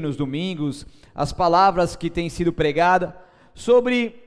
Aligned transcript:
nos 0.00 0.16
domingos, 0.16 0.86
as 1.14 1.32
palavras 1.32 1.96
que 1.96 2.10
têm 2.10 2.28
sido 2.28 2.52
pregadas 2.52 3.12
sobre 3.54 4.24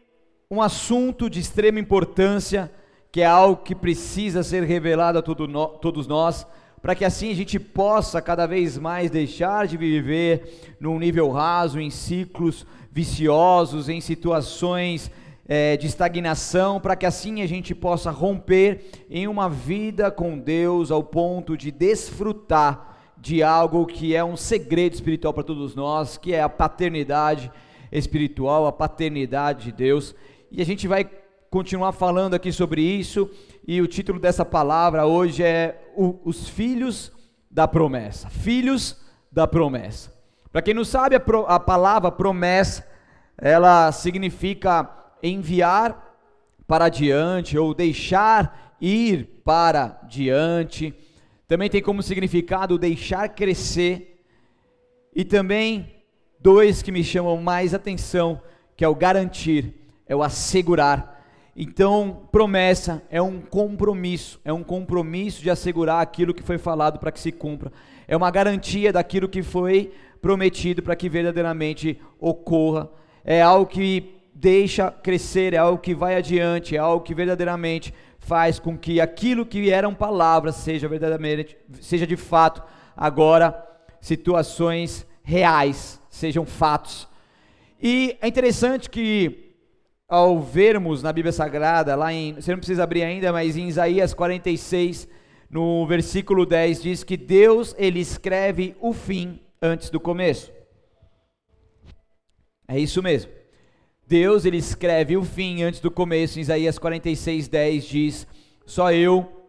um 0.50 0.62
assunto 0.62 1.30
de 1.30 1.40
extrema 1.40 1.80
importância, 1.80 2.72
que 3.12 3.22
é 3.22 3.26
algo 3.26 3.64
que 3.64 3.76
precisa 3.76 4.44
ser 4.44 4.64
revelado 4.64 5.20
a 5.20 5.22
todos 5.22 6.08
nós, 6.08 6.48
para 6.82 6.96
que 6.96 7.04
assim 7.04 7.32
a 7.32 7.36
gente 7.36 7.60
possa 7.60 8.22
cada 8.22 8.46
vez 8.46 8.78
mais 8.78 9.12
deixar 9.12 9.68
de 9.68 9.76
viver 9.76 10.76
num 10.80 10.98
nível 11.00 11.30
raso, 11.30 11.80
em 11.80 11.90
ciclos 11.90 12.66
viciosos, 12.92 13.90
em 13.90 14.00
situações 14.00 15.12
é, 15.48 15.78
de 15.78 15.88
estagnação, 15.88 16.80
para 16.80 16.96
que 16.96 17.06
assim 17.06 17.42
a 17.42 17.48
gente 17.48 17.74
possa 17.74 18.12
romper 18.12 19.06
em 19.10 19.28
uma 19.28 19.50
vida 19.50 20.12
com 20.12 20.38
Deus 20.38 20.92
ao 20.92 21.04
ponto 21.04 21.58
de 21.58 21.72
desfrutar 21.72 22.97
de 23.28 23.44
algo 23.44 23.86
que 23.86 24.16
é 24.16 24.24
um 24.24 24.38
segredo 24.38 24.94
espiritual 24.94 25.34
para 25.34 25.44
todos 25.44 25.76
nós, 25.76 26.16
que 26.16 26.34
é 26.34 26.42
a 26.42 26.48
paternidade 26.48 27.52
espiritual, 27.92 28.66
a 28.66 28.72
paternidade 28.72 29.66
de 29.66 29.72
Deus. 29.74 30.16
E 30.50 30.62
a 30.62 30.66
gente 30.66 30.88
vai 30.88 31.04
continuar 31.50 31.92
falando 31.92 32.36
aqui 32.36 32.54
sobre 32.54 32.82
isso, 32.82 33.30
e 33.68 33.82
o 33.82 33.88
título 33.88 34.18
dessa 34.18 34.46
palavra 34.46 35.06
hoje 35.06 35.44
é 35.44 35.92
Os 36.24 36.48
Filhos 36.48 37.12
da 37.52 37.68
Promessa. 37.68 38.30
Filhos 38.30 38.96
da 39.30 39.46
Promessa. 39.46 40.14
Para 40.50 40.62
quem 40.62 40.74
não 40.74 40.86
sabe, 40.86 41.18
a, 41.18 41.20
pro, 41.20 41.46
a 41.50 41.60
palavra 41.60 42.10
promessa, 42.10 42.88
ela 43.38 43.92
significa 43.92 44.90
enviar 45.22 46.16
para 46.66 46.88
diante 46.88 47.58
ou 47.58 47.74
deixar 47.74 48.74
ir 48.80 49.42
para 49.44 50.00
diante 50.08 50.96
também 51.48 51.70
tem 51.70 51.82
como 51.82 52.04
significado 52.04 52.78
deixar 52.78 53.30
crescer. 53.30 54.22
E 55.16 55.24
também 55.24 55.94
dois 56.40 56.82
que 56.82 56.92
me 56.92 57.04
chamam 57.04 57.38
mais 57.38 57.74
atenção, 57.74 58.42
que 58.76 58.84
é 58.84 58.88
o 58.88 58.96
garantir, 58.96 59.74
é 60.06 60.16
o 60.16 60.22
assegurar. 60.22 61.16
Então, 61.56 62.28
promessa 62.32 63.02
é 63.10 63.20
um 63.22 63.40
compromisso, 63.40 64.40
é 64.46 64.54
um 64.54 64.64
compromisso 64.64 65.42
de 65.42 65.50
assegurar 65.50 66.02
aquilo 66.02 66.34
que 66.34 66.44
foi 66.44 66.58
falado 66.58 67.00
para 67.00 67.12
que 67.12 67.20
se 67.20 67.32
cumpra. 67.32 67.72
É 68.08 68.16
uma 68.16 68.30
garantia 68.30 68.94
daquilo 68.94 69.28
que 69.28 69.42
foi 69.42 69.92
prometido 70.22 70.84
para 70.84 70.96
que 70.96 71.10
verdadeiramente 71.10 72.00
ocorra. 72.20 72.90
É 73.24 73.42
algo 73.42 73.66
que 73.66 74.18
deixa 74.34 74.92
crescer, 74.92 75.54
é 75.54 75.58
algo 75.58 75.80
que 75.80 75.96
vai 75.96 76.16
adiante, 76.16 76.76
é 76.76 76.80
algo 76.80 77.04
que 77.04 77.16
verdadeiramente 77.16 77.92
faz 78.20 78.60
com 78.60 78.78
que 78.78 79.00
aquilo 79.00 79.46
que 79.46 79.70
eram 79.70 79.94
palavras 79.94 80.56
seja 80.56 80.88
verdadeiramente, 80.88 81.58
seja 81.82 82.06
de 82.06 82.18
fato 82.18 82.62
agora 82.96 83.66
situações 84.02 85.06
reais, 85.24 86.02
sejam 86.10 86.46
fatos. 86.46 87.08
E 87.82 88.18
é 88.22 88.28
interessante 88.28 88.90
que 88.90 89.56
ao 90.08 90.40
vermos 90.40 91.04
na 91.04 91.12
Bíblia 91.12 91.34
Sagrada, 91.34 91.96
lá 91.96 92.14
em, 92.14 92.34
você 92.34 92.52
não 92.52 92.60
precisa 92.60 92.84
abrir 92.84 93.04
ainda, 93.04 93.32
mas 93.32 93.58
em 93.58 93.68
Isaías 93.68 94.14
46, 94.14 95.08
no 95.50 95.86
versículo 95.86 96.46
10 96.46 96.82
diz 96.82 97.04
que 97.04 97.18
Deus 97.18 97.76
ele 97.78 98.00
escreve 98.00 98.76
o 98.80 98.94
fim 98.94 99.42
antes 99.62 99.90
do 99.90 100.00
começo. 100.00 100.52
É 102.68 102.80
isso 102.80 103.02
mesmo. 103.04 103.37
Deus 104.08 104.46
ele 104.46 104.56
escreve 104.56 105.18
o 105.18 105.24
fim 105.24 105.64
antes 105.64 105.82
do 105.82 105.92
começo. 105.92 106.40
Em 106.40 106.42
Isaías 106.42 106.80
46, 106.80 107.50
10 107.50 107.86
diz: 107.86 108.28
Só 108.66 108.92
eu 108.94 109.46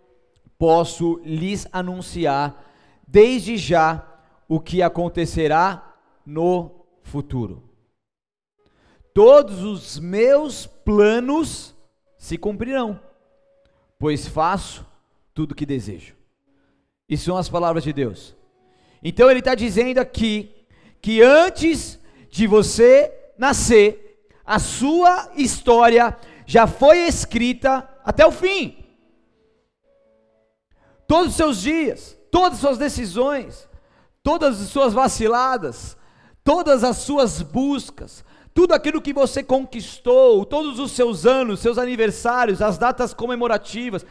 posso 0.58 1.20
lhes 1.24 1.68
anunciar 1.72 2.64
desde 3.06 3.56
já 3.56 4.04
o 4.48 4.58
que 4.58 4.82
acontecerá 4.82 5.96
no 6.26 6.84
futuro. 7.02 7.62
Todos 9.14 9.62
os 9.62 9.98
meus 10.00 10.66
planos 10.66 11.74
se 12.16 12.36
cumprirão, 12.36 13.00
pois 13.96 14.26
faço 14.26 14.84
tudo 15.32 15.52
o 15.52 15.54
que 15.54 15.64
desejo. 15.64 16.16
Isso 17.08 17.26
são 17.26 17.36
as 17.36 17.48
palavras 17.48 17.84
de 17.84 17.92
Deus. 17.92 18.34
Então 19.02 19.30
ele 19.30 19.38
está 19.38 19.54
dizendo 19.54 19.98
aqui 19.98 20.52
que 21.00 21.22
antes 21.22 21.98
de 22.28 22.46
você 22.48 23.12
nascer, 23.38 24.07
a 24.48 24.58
sua 24.58 25.30
história 25.36 26.16
já 26.46 26.66
foi 26.66 27.00
escrita 27.00 27.86
até 28.02 28.26
o 28.26 28.32
fim. 28.32 28.82
Todos 31.06 31.32
os 31.32 31.36
seus 31.36 31.60
dias, 31.60 32.18
todas 32.30 32.54
as 32.54 32.60
suas 32.60 32.78
decisões, 32.78 33.68
todas 34.22 34.58
as 34.58 34.68
suas 34.68 34.94
vaciladas, 34.94 35.98
todas 36.42 36.82
as 36.82 36.96
suas 36.96 37.42
buscas, 37.42 38.24
tudo 38.54 38.72
aquilo 38.72 39.02
que 39.02 39.12
você 39.12 39.42
conquistou, 39.42 40.46
todos 40.46 40.78
os 40.78 40.92
seus 40.92 41.26
anos, 41.26 41.60
seus 41.60 41.76
aniversários, 41.76 42.62
as 42.62 42.78
datas 42.78 43.12
comemorativas, 43.12 44.06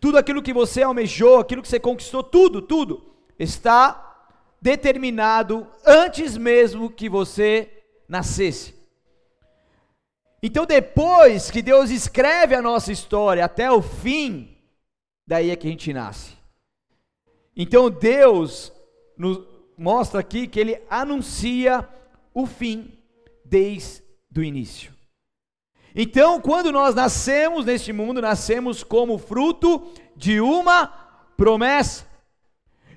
tudo 0.00 0.18
aquilo 0.18 0.42
que 0.42 0.52
você 0.52 0.82
almejou, 0.82 1.38
aquilo 1.38 1.62
que 1.62 1.68
você 1.68 1.78
conquistou, 1.78 2.24
tudo, 2.24 2.60
tudo 2.60 3.06
está 3.38 4.30
determinado 4.60 5.64
antes 5.86 6.36
mesmo 6.36 6.90
que 6.90 7.08
você 7.08 7.84
nascesse. 8.08 8.75
Então, 10.46 10.64
depois 10.64 11.50
que 11.50 11.60
Deus 11.60 11.90
escreve 11.90 12.54
a 12.54 12.62
nossa 12.62 12.92
história 12.92 13.44
até 13.44 13.68
o 13.68 13.82
fim, 13.82 14.56
daí 15.26 15.50
é 15.50 15.56
que 15.56 15.66
a 15.66 15.70
gente 15.70 15.92
nasce. 15.92 16.36
Então, 17.56 17.90
Deus 17.90 18.72
nos 19.18 19.44
mostra 19.76 20.20
aqui 20.20 20.46
que 20.46 20.60
Ele 20.60 20.80
anuncia 20.88 21.88
o 22.32 22.46
fim 22.46 22.96
desde 23.44 24.04
o 24.36 24.40
início. 24.40 24.94
Então, 25.92 26.40
quando 26.40 26.70
nós 26.70 26.94
nascemos 26.94 27.64
neste 27.64 27.92
mundo, 27.92 28.22
nascemos 28.22 28.84
como 28.84 29.18
fruto 29.18 29.92
de 30.14 30.40
uma 30.40 30.86
promessa. 31.36 32.06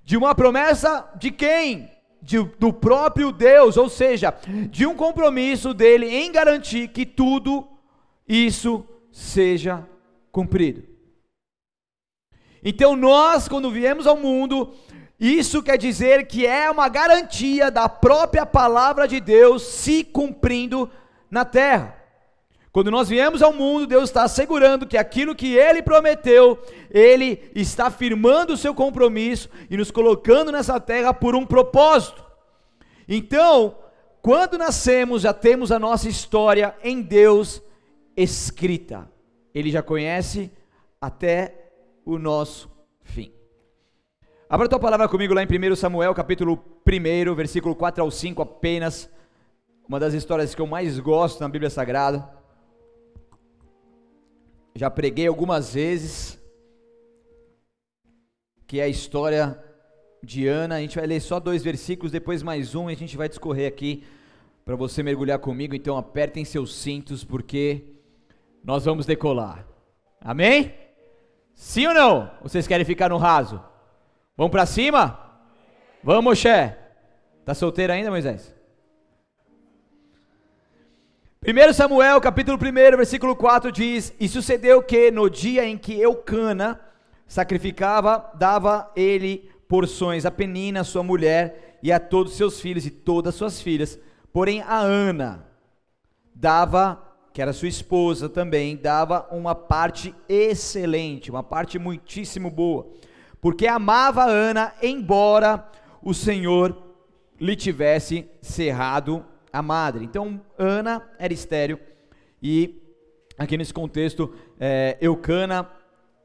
De 0.03 0.15
uma 0.15 0.35
promessa 0.35 1.11
de 1.17 1.31
quem? 1.31 1.89
De, 2.21 2.43
do 2.43 2.73
próprio 2.73 3.31
Deus, 3.31 3.77
ou 3.77 3.89
seja, 3.89 4.33
de 4.69 4.85
um 4.85 4.95
compromisso 4.95 5.73
dele 5.73 6.07
em 6.07 6.31
garantir 6.31 6.89
que 6.89 7.05
tudo 7.05 7.67
isso 8.27 8.85
seja 9.11 9.87
cumprido. 10.31 10.83
Então, 12.63 12.95
nós, 12.95 13.47
quando 13.47 13.71
viemos 13.71 14.05
ao 14.05 14.17
mundo, 14.17 14.73
isso 15.19 15.63
quer 15.63 15.77
dizer 15.77 16.27
que 16.27 16.45
é 16.45 16.69
uma 16.69 16.87
garantia 16.87 17.71
da 17.71 17.89
própria 17.89 18.45
palavra 18.45 19.07
de 19.07 19.19
Deus 19.19 19.63
se 19.63 20.03
cumprindo 20.03 20.89
na 21.29 21.43
terra. 21.45 21.98
Quando 22.71 22.91
nós 22.91 23.09
viemos 23.09 23.41
ao 23.41 23.51
mundo, 23.51 23.87
Deus 23.87 24.09
está 24.09 24.23
assegurando 24.23 24.85
que 24.85 24.97
aquilo 24.97 25.33
que 25.33 25.55
Ele 25.55 25.81
prometeu, 25.81 26.59
Ele 26.91 27.51
está 27.55 27.89
firmando 27.89 28.53
o 28.53 28.57
seu 28.57 28.75
compromisso 28.75 29.49
e 29.69 29.75
nos 29.75 29.89
colocando 29.89 30.51
nessa 30.51 30.79
terra 30.79 31.13
por 31.13 31.35
um 31.35 31.45
propósito. 31.45 32.23
Então, 33.07 33.75
quando 34.21 34.57
nascemos, 34.57 35.23
já 35.23 35.33
temos 35.33 35.71
a 35.71 35.79
nossa 35.79 36.07
história 36.07 36.75
em 36.83 37.01
Deus 37.01 37.59
escrita. 38.15 39.11
Ele 39.53 39.71
já 39.71 39.81
conhece 39.81 40.51
até 41.01 41.71
o 42.05 42.19
nosso 42.19 42.69
fim. 43.01 43.33
Abra 44.47 44.67
a 44.67 44.69
tua 44.69 44.79
palavra 44.79 45.07
comigo 45.07 45.33
lá 45.33 45.41
em 45.41 45.47
1 45.47 45.75
Samuel, 45.75 46.13
capítulo 46.13 46.63
1, 46.87 47.33
versículo 47.33 47.75
4 47.75 48.03
ao 48.03 48.11
5, 48.11 48.41
apenas. 48.41 49.09
Uma 49.87 49.99
das 49.99 50.13
histórias 50.13 50.53
que 50.53 50.61
eu 50.61 50.67
mais 50.67 50.99
gosto 50.99 51.39
na 51.39 51.49
Bíblia 51.49 51.69
Sagrada. 51.71 52.38
Já 54.75 54.89
preguei 54.89 55.27
algumas 55.27 55.73
vezes, 55.73 56.39
que 58.67 58.79
é 58.79 58.83
a 58.83 58.87
história 58.87 59.61
de 60.23 60.47
Ana. 60.47 60.75
A 60.75 60.79
gente 60.81 60.97
vai 60.97 61.07
ler 61.07 61.19
só 61.19 61.39
dois 61.39 61.63
versículos, 61.63 62.11
depois 62.11 62.43
mais 62.43 62.75
um, 62.75 62.89
e 62.89 62.93
a 62.93 62.97
gente 62.97 63.17
vai 63.17 63.27
discorrer 63.27 63.67
aqui 63.67 64.03
para 64.63 64.75
você 64.75 65.01
mergulhar 65.01 65.39
comigo. 65.39 65.75
Então 65.75 65.97
apertem 65.97 66.45
seus 66.45 66.75
cintos, 66.75 67.23
porque 67.23 67.95
nós 68.63 68.85
vamos 68.85 69.05
decolar. 69.05 69.65
Amém? 70.21 70.73
Sim 71.53 71.87
ou 71.87 71.93
não? 71.93 72.31
Vocês 72.41 72.67
querem 72.67 72.85
ficar 72.85 73.09
no 73.09 73.17
raso? 73.17 73.61
Vamos 74.37 74.51
para 74.51 74.65
cima? 74.65 75.19
Vamos, 76.03 76.23
Moisés. 76.23 76.73
Tá 77.43 77.53
solteiro 77.53 77.91
ainda, 77.91 78.09
Moisés? 78.09 78.55
1 81.41 81.71
Samuel, 81.71 82.19
capítulo 82.19 82.57
1, 82.57 82.97
versículo 82.97 83.33
4 83.33 83.71
diz: 83.71 84.13
E 84.19 84.27
sucedeu 84.27 84.83
que 84.83 85.09
no 85.09 85.29
dia 85.29 85.65
em 85.65 85.77
que 85.77 85.93
Eucana 85.93 86.77
sacrificava, 87.25 88.29
dava 88.35 88.91
ele 88.93 89.49
porções 89.65 90.25
a 90.25 90.31
Penina, 90.31 90.83
sua 90.83 91.01
mulher, 91.01 91.79
e 91.81 91.93
a 91.93 91.99
todos 91.99 92.33
seus 92.33 92.59
filhos 92.59 92.85
e 92.85 92.91
todas 92.91 93.35
suas 93.35 93.61
filhas. 93.61 93.97
Porém, 94.33 94.61
a 94.63 94.79
Ana 94.79 95.47
dava, 96.35 97.01
que 97.31 97.41
era 97.41 97.53
sua 97.53 97.69
esposa 97.69 98.27
também, 98.27 98.75
dava 98.75 99.25
uma 99.31 99.55
parte 99.55 100.13
excelente, 100.27 101.31
uma 101.31 101.41
parte 101.41 101.79
muitíssimo 101.79 102.51
boa, 102.51 102.85
porque 103.39 103.65
amava 103.65 104.23
a 104.23 104.29
Ana, 104.29 104.73
embora 104.83 105.65
o 106.03 106.13
Senhor 106.13 106.75
lhe 107.39 107.55
tivesse 107.55 108.29
cerrado 108.41 109.25
a 109.51 109.61
madre. 109.61 110.05
Então, 110.05 110.41
Ana 110.57 111.07
era 111.17 111.33
estéreo 111.33 111.79
e, 112.41 112.81
aqui 113.37 113.57
nesse 113.57 113.73
contexto, 113.73 114.33
é, 114.59 114.97
Eucana, 115.01 115.67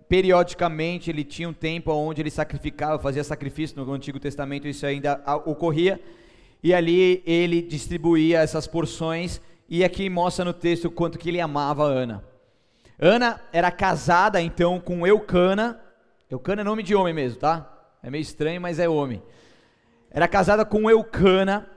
periodicamente, 0.08 1.10
ele 1.10 1.24
tinha 1.24 1.48
um 1.48 1.52
tempo 1.52 1.92
onde 1.92 2.22
ele 2.22 2.30
sacrificava, 2.30 2.98
fazia 2.98 3.24
sacrifício, 3.24 3.82
no 3.82 3.92
Antigo 3.92 4.20
Testamento 4.20 4.68
isso 4.68 4.86
ainda 4.86 5.22
ocorria, 5.44 6.00
e 6.62 6.72
ali 6.72 7.22
ele 7.26 7.60
distribuía 7.60 8.40
essas 8.40 8.66
porções, 8.66 9.40
e 9.68 9.82
aqui 9.82 10.08
mostra 10.08 10.44
no 10.44 10.52
texto 10.52 10.90
quanto 10.90 11.18
que 11.18 11.30
ele 11.30 11.40
amava 11.40 11.84
Ana. 11.84 12.24
Ana 12.98 13.40
era 13.52 13.70
casada, 13.70 14.40
então, 14.40 14.78
com 14.78 15.06
Eucana, 15.06 15.80
Eucana 16.30 16.60
é 16.60 16.64
nome 16.64 16.82
de 16.82 16.94
homem 16.94 17.12
mesmo, 17.12 17.40
tá? 17.40 17.70
É 18.02 18.10
meio 18.10 18.22
estranho, 18.22 18.60
mas 18.60 18.78
é 18.78 18.88
homem. 18.88 19.22
Era 20.10 20.28
casada 20.28 20.64
com 20.64 20.88
Eucana, 20.88 21.68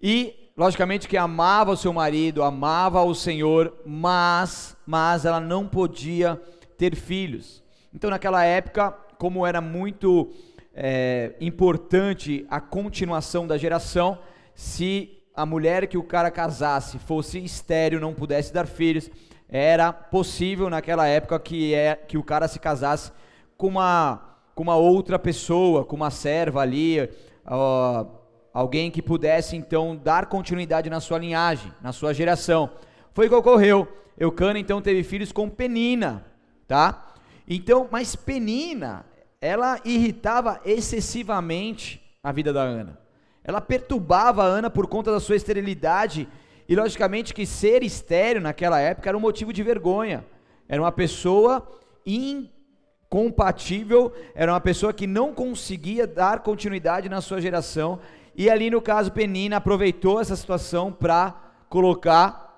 e 0.00 0.47
logicamente 0.58 1.06
que 1.06 1.16
amava 1.16 1.70
o 1.70 1.76
seu 1.76 1.92
marido, 1.92 2.42
amava 2.42 3.00
o 3.04 3.14
Senhor, 3.14 3.72
mas, 3.86 4.76
mas 4.84 5.24
ela 5.24 5.38
não 5.38 5.68
podia 5.68 6.38
ter 6.76 6.96
filhos. 6.96 7.62
Então, 7.94 8.10
naquela 8.10 8.44
época, 8.44 8.90
como 9.16 9.46
era 9.46 9.60
muito 9.60 10.32
é, 10.74 11.34
importante 11.40 12.44
a 12.50 12.60
continuação 12.60 13.46
da 13.46 13.56
geração, 13.56 14.18
se 14.52 15.22
a 15.32 15.46
mulher 15.46 15.86
que 15.86 15.96
o 15.96 16.02
cara 16.02 16.28
casasse 16.28 16.98
fosse 16.98 17.38
estéreo, 17.38 18.00
não 18.00 18.12
pudesse 18.12 18.52
dar 18.52 18.66
filhos, 18.66 19.08
era 19.48 19.92
possível 19.92 20.68
naquela 20.68 21.06
época 21.06 21.38
que, 21.38 21.72
é, 21.72 21.94
que 21.94 22.18
o 22.18 22.24
cara 22.24 22.48
se 22.48 22.58
casasse 22.58 23.12
com 23.56 23.68
uma, 23.68 24.36
com 24.56 24.64
uma 24.64 24.74
outra 24.74 25.20
pessoa, 25.20 25.84
com 25.84 25.94
uma 25.94 26.10
serva 26.10 26.60
ali, 26.60 27.00
uh, 27.46 28.17
alguém 28.58 28.90
que 28.90 29.00
pudesse 29.00 29.54
então 29.54 29.94
dar 29.94 30.26
continuidade 30.26 30.90
na 30.90 30.98
sua 30.98 31.16
linhagem, 31.16 31.72
na 31.80 31.92
sua 31.92 32.12
geração. 32.12 32.68
Foi 33.12 33.26
o 33.26 33.28
que 33.28 33.34
ocorreu. 33.36 33.86
Eucana 34.18 34.58
então 34.58 34.82
teve 34.82 35.04
filhos 35.04 35.30
com 35.30 35.48
Penina, 35.48 36.26
tá? 36.66 37.14
Então, 37.46 37.86
mas 37.88 38.16
Penina, 38.16 39.06
ela 39.40 39.80
irritava 39.84 40.60
excessivamente 40.64 42.02
a 42.20 42.32
vida 42.32 42.52
da 42.52 42.62
Ana. 42.62 42.98
Ela 43.44 43.60
perturbava 43.60 44.42
a 44.42 44.46
Ana 44.46 44.68
por 44.68 44.88
conta 44.88 45.12
da 45.12 45.20
sua 45.20 45.36
esterilidade 45.36 46.26
e 46.68 46.74
logicamente 46.74 47.32
que 47.32 47.46
ser 47.46 47.84
estéreo 47.84 48.42
naquela 48.42 48.80
época 48.80 49.08
era 49.08 49.16
um 49.16 49.20
motivo 49.20 49.52
de 49.52 49.62
vergonha. 49.62 50.26
Era 50.68 50.82
uma 50.82 50.90
pessoa 50.90 51.64
incompatível, 52.04 54.12
era 54.34 54.52
uma 54.52 54.60
pessoa 54.60 54.92
que 54.92 55.06
não 55.06 55.32
conseguia 55.32 56.08
dar 56.08 56.40
continuidade 56.40 57.08
na 57.08 57.20
sua 57.20 57.40
geração 57.40 58.00
e 58.38 58.48
ali 58.48 58.70
no 58.70 58.80
caso, 58.80 59.10
Penina 59.10 59.56
aproveitou 59.56 60.20
essa 60.20 60.36
situação 60.36 60.92
para 60.92 61.34
colocar 61.68 62.56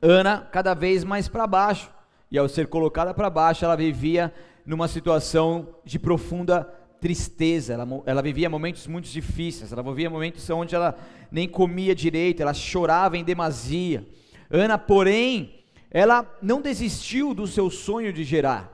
Ana 0.00 0.46
cada 0.52 0.74
vez 0.74 1.02
mais 1.02 1.26
para 1.26 1.44
baixo. 1.44 1.90
E 2.30 2.38
ao 2.38 2.48
ser 2.48 2.68
colocada 2.68 3.12
para 3.12 3.28
baixo, 3.28 3.64
ela 3.64 3.76
vivia 3.76 4.32
numa 4.64 4.86
situação 4.86 5.74
de 5.84 5.98
profunda 5.98 6.72
tristeza. 7.00 7.72
Ela, 7.74 7.88
ela 8.06 8.22
vivia 8.22 8.48
momentos 8.48 8.86
muito 8.86 9.08
difíceis. 9.08 9.72
Ela 9.72 9.82
vivia 9.82 10.08
momentos 10.08 10.48
onde 10.50 10.76
ela 10.76 10.96
nem 11.32 11.48
comia 11.48 11.96
direito, 11.96 12.40
ela 12.40 12.54
chorava 12.54 13.18
em 13.18 13.24
demasia. 13.24 14.06
Ana, 14.48 14.78
porém, 14.78 15.64
ela 15.90 16.32
não 16.40 16.62
desistiu 16.62 17.34
do 17.34 17.48
seu 17.48 17.70
sonho 17.70 18.12
de 18.12 18.22
gerar. 18.22 18.72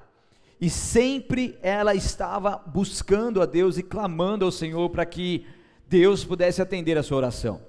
E 0.60 0.68
sempre 0.68 1.58
ela 1.62 1.94
estava 1.94 2.62
buscando 2.66 3.40
a 3.40 3.46
Deus 3.46 3.78
e 3.78 3.82
clamando 3.82 4.44
ao 4.44 4.52
Senhor 4.52 4.90
para 4.90 5.06
que 5.06 5.46
Deus 5.94 6.24
pudesse 6.24 6.60
atender 6.60 6.98
a 6.98 7.04
sua 7.04 7.18
oração. 7.18 7.60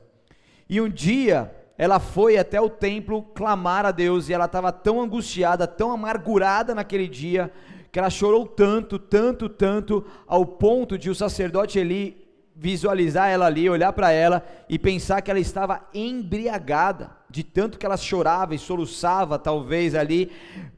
E 0.68 0.82
um 0.82 0.90
dia 0.90 1.54
ela 1.78 2.00
foi 2.00 2.40
até 2.40 2.60
o 2.60 2.68
templo 2.68 3.22
clamar 3.22 3.86
a 3.86 3.92
Deus 3.92 4.28
e 4.28 4.34
ela 4.34 4.46
estava 4.46 4.72
tão 4.72 5.00
angustiada, 5.00 5.68
tão 5.68 5.92
amargurada 5.92 6.74
naquele 6.74 7.08
dia, 7.08 7.52
que 7.92 8.00
ela 8.00 8.10
chorou 8.10 8.48
tanto, 8.48 8.98
tanto, 8.98 9.48
tanto, 9.48 10.04
ao 10.26 10.44
ponto 10.44 10.98
de 10.98 11.08
o 11.08 11.14
sacerdote 11.14 11.78
Eli 11.78 12.26
visualizar 12.56 13.30
ela 13.30 13.46
ali, 13.46 13.70
olhar 13.70 13.94
para 13.94 14.12
ela 14.12 14.44
e 14.68 14.80
pensar 14.80 15.22
que 15.22 15.30
ela 15.30 15.40
estava 15.40 15.88
embriagada, 15.94 17.12
de 17.30 17.44
tanto 17.44 17.78
que 17.78 17.86
ela 17.86 17.96
chorava 17.96 18.56
e 18.56 18.58
soluçava, 18.58 19.38
talvez 19.38 19.94
ali, 19.94 20.32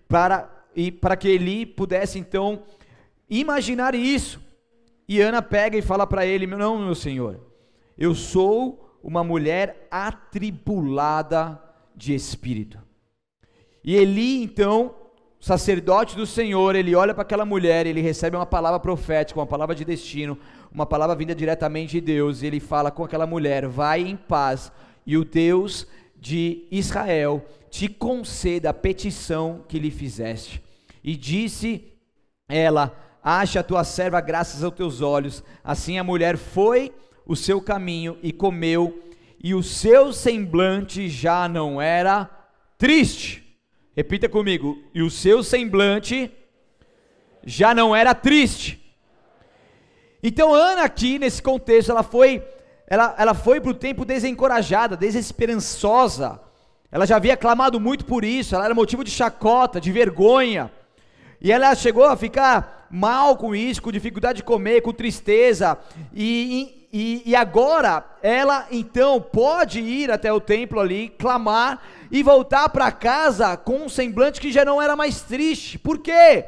para, 0.10 0.50
e, 0.76 0.92
para 0.92 1.16
que 1.16 1.30
Eli 1.30 1.66
pudesse 1.66 2.20
então 2.20 2.64
imaginar 3.30 3.96
isso. 3.96 4.46
E 5.08 5.22
Ana 5.22 5.42
pega 5.42 5.78
e 5.78 5.82
fala 5.82 6.06
para 6.06 6.26
ele: 6.26 6.46
Não, 6.46 6.80
meu 6.80 6.96
senhor, 6.96 7.40
eu 7.98 8.14
sou 8.14 8.98
uma 9.02 9.24
mulher 9.24 9.88
atribulada 9.90 11.62
de 11.96 12.14
espírito. 12.14 12.78
E 13.84 13.96
Eli, 13.96 14.44
então, 14.44 14.94
sacerdote 15.40 16.16
do 16.16 16.26
Senhor, 16.26 16.76
ele 16.76 16.94
olha 16.94 17.14
para 17.14 17.22
aquela 17.22 17.46
mulher, 17.46 17.86
ele 17.86 18.02
recebe 18.02 18.36
uma 18.36 18.46
palavra 18.46 18.80
profética, 18.80 19.40
uma 19.40 19.48
palavra 19.48 19.74
de 19.74 19.86
destino, 19.86 20.38
uma 20.70 20.86
palavra 20.86 21.16
vinda 21.16 21.34
diretamente 21.34 21.94
de 21.94 22.02
Deus, 22.02 22.42
e 22.42 22.48
ele 22.48 22.60
fala 22.60 22.92
com 22.92 23.04
aquela 23.04 23.26
mulher: 23.26 23.66
Vai 23.66 24.02
em 24.02 24.18
paz, 24.18 24.72
e 25.06 25.16
o 25.16 25.24
Deus 25.24 25.88
de 26.20 26.68
Israel 26.70 27.46
te 27.70 27.88
conceda 27.88 28.72
a 28.72 28.74
petição 28.74 29.64
que 29.70 29.80
lhe 29.80 29.90
fizeste. 29.90 30.62
E 31.02 31.16
disse 31.16 31.94
ela: 32.50 33.07
Acha 33.30 33.60
a 33.60 33.64
tua 33.64 33.84
serva 33.84 34.22
graças 34.22 34.64
aos 34.64 34.74
teus 34.74 35.02
olhos. 35.02 35.44
Assim 35.62 36.00
a 36.00 36.04
mulher 36.04 36.38
foi 36.38 36.94
o 37.26 37.36
seu 37.36 37.60
caminho 37.60 38.18
e 38.24 38.32
comeu, 38.32 39.04
e 39.44 39.54
o 39.54 39.62
seu 39.62 40.14
semblante 40.14 41.10
já 41.10 41.46
não 41.50 41.82
era 41.82 42.30
triste. 42.78 43.60
Repita 43.94 44.30
comigo. 44.30 44.82
E 44.94 45.02
o 45.02 45.10
seu 45.10 45.44
semblante 45.44 46.32
já 47.46 47.76
não 47.76 47.94
era 47.94 48.16
triste. 48.16 48.96
Então 50.24 50.54
Ana 50.54 50.84
aqui 50.84 51.20
nesse 51.20 51.42
contexto, 51.42 51.92
ela 51.92 52.04
foi 52.04 52.42
ela, 52.88 53.14
ela 53.18 53.34
foi 53.34 53.60
para 53.60 53.72
o 53.72 53.74
tempo 53.74 54.06
desencorajada, 54.06 54.96
desesperançosa. 54.96 56.40
Ela 56.90 57.06
já 57.06 57.18
havia 57.18 57.36
clamado 57.36 57.78
muito 57.78 58.06
por 58.06 58.24
isso, 58.24 58.56
ela 58.56 58.64
era 58.64 58.74
motivo 58.74 59.04
de 59.04 59.12
chacota, 59.12 59.82
de 59.82 59.92
vergonha. 59.92 60.72
E 61.42 61.52
ela 61.52 61.76
chegou 61.76 62.06
a 62.06 62.16
ficar 62.16 62.77
mal 62.90 63.38
com 63.38 63.56
isso, 63.56 63.82
com 63.82 63.92
dificuldade 63.92 64.38
de 64.38 64.44
comer, 64.44 64.82
com 64.82 64.94
tristeza. 64.94 65.78
E, 66.14 66.88
e, 66.92 67.24
e 67.26 67.36
agora 67.36 68.04
ela 68.22 68.66
então 68.72 69.22
pode 69.22 69.80
ir 69.80 70.12
até 70.12 70.32
o 70.32 70.40
templo 70.40 70.80
ali, 70.80 71.10
clamar 71.10 71.82
e 72.12 72.24
voltar 72.24 72.70
para 72.70 72.92
casa 72.92 73.58
com 73.58 73.86
um 73.86 73.90
semblante 73.90 74.40
que 74.40 74.52
já 74.52 74.64
não 74.64 74.82
era 74.82 74.96
mais 74.96 75.22
triste. 75.22 75.78
Por 75.78 76.00
quê? 76.00 76.46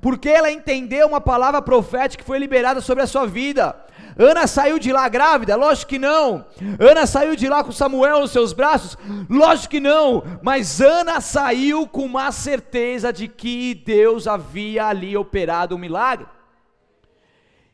Porque 0.00 0.28
ela 0.28 0.50
entendeu 0.50 1.08
uma 1.08 1.20
palavra 1.20 1.60
profética 1.60 2.22
que 2.22 2.26
foi 2.26 2.38
liberada 2.38 2.80
sobre 2.80 3.02
a 3.02 3.06
sua 3.06 3.26
vida. 3.26 3.76
Ana 4.18 4.46
saiu 4.46 4.78
de 4.78 4.92
lá 4.92 5.08
grávida? 5.08 5.56
Lógico 5.56 5.90
que 5.90 5.98
não. 5.98 6.44
Ana 6.78 7.06
saiu 7.06 7.34
de 7.36 7.48
lá 7.48 7.64
com 7.64 7.72
Samuel 7.72 8.20
nos 8.20 8.30
seus 8.30 8.52
braços? 8.52 8.96
Lógico 9.28 9.70
que 9.70 9.80
não. 9.80 10.22
Mas 10.42 10.80
Ana 10.80 11.20
saiu 11.20 11.86
com 11.86 12.04
uma 12.04 12.30
certeza 12.32 13.12
de 13.12 13.28
que 13.28 13.74
Deus 13.74 14.26
havia 14.26 14.86
ali 14.86 15.16
operado 15.16 15.74
um 15.74 15.78
milagre. 15.78 16.26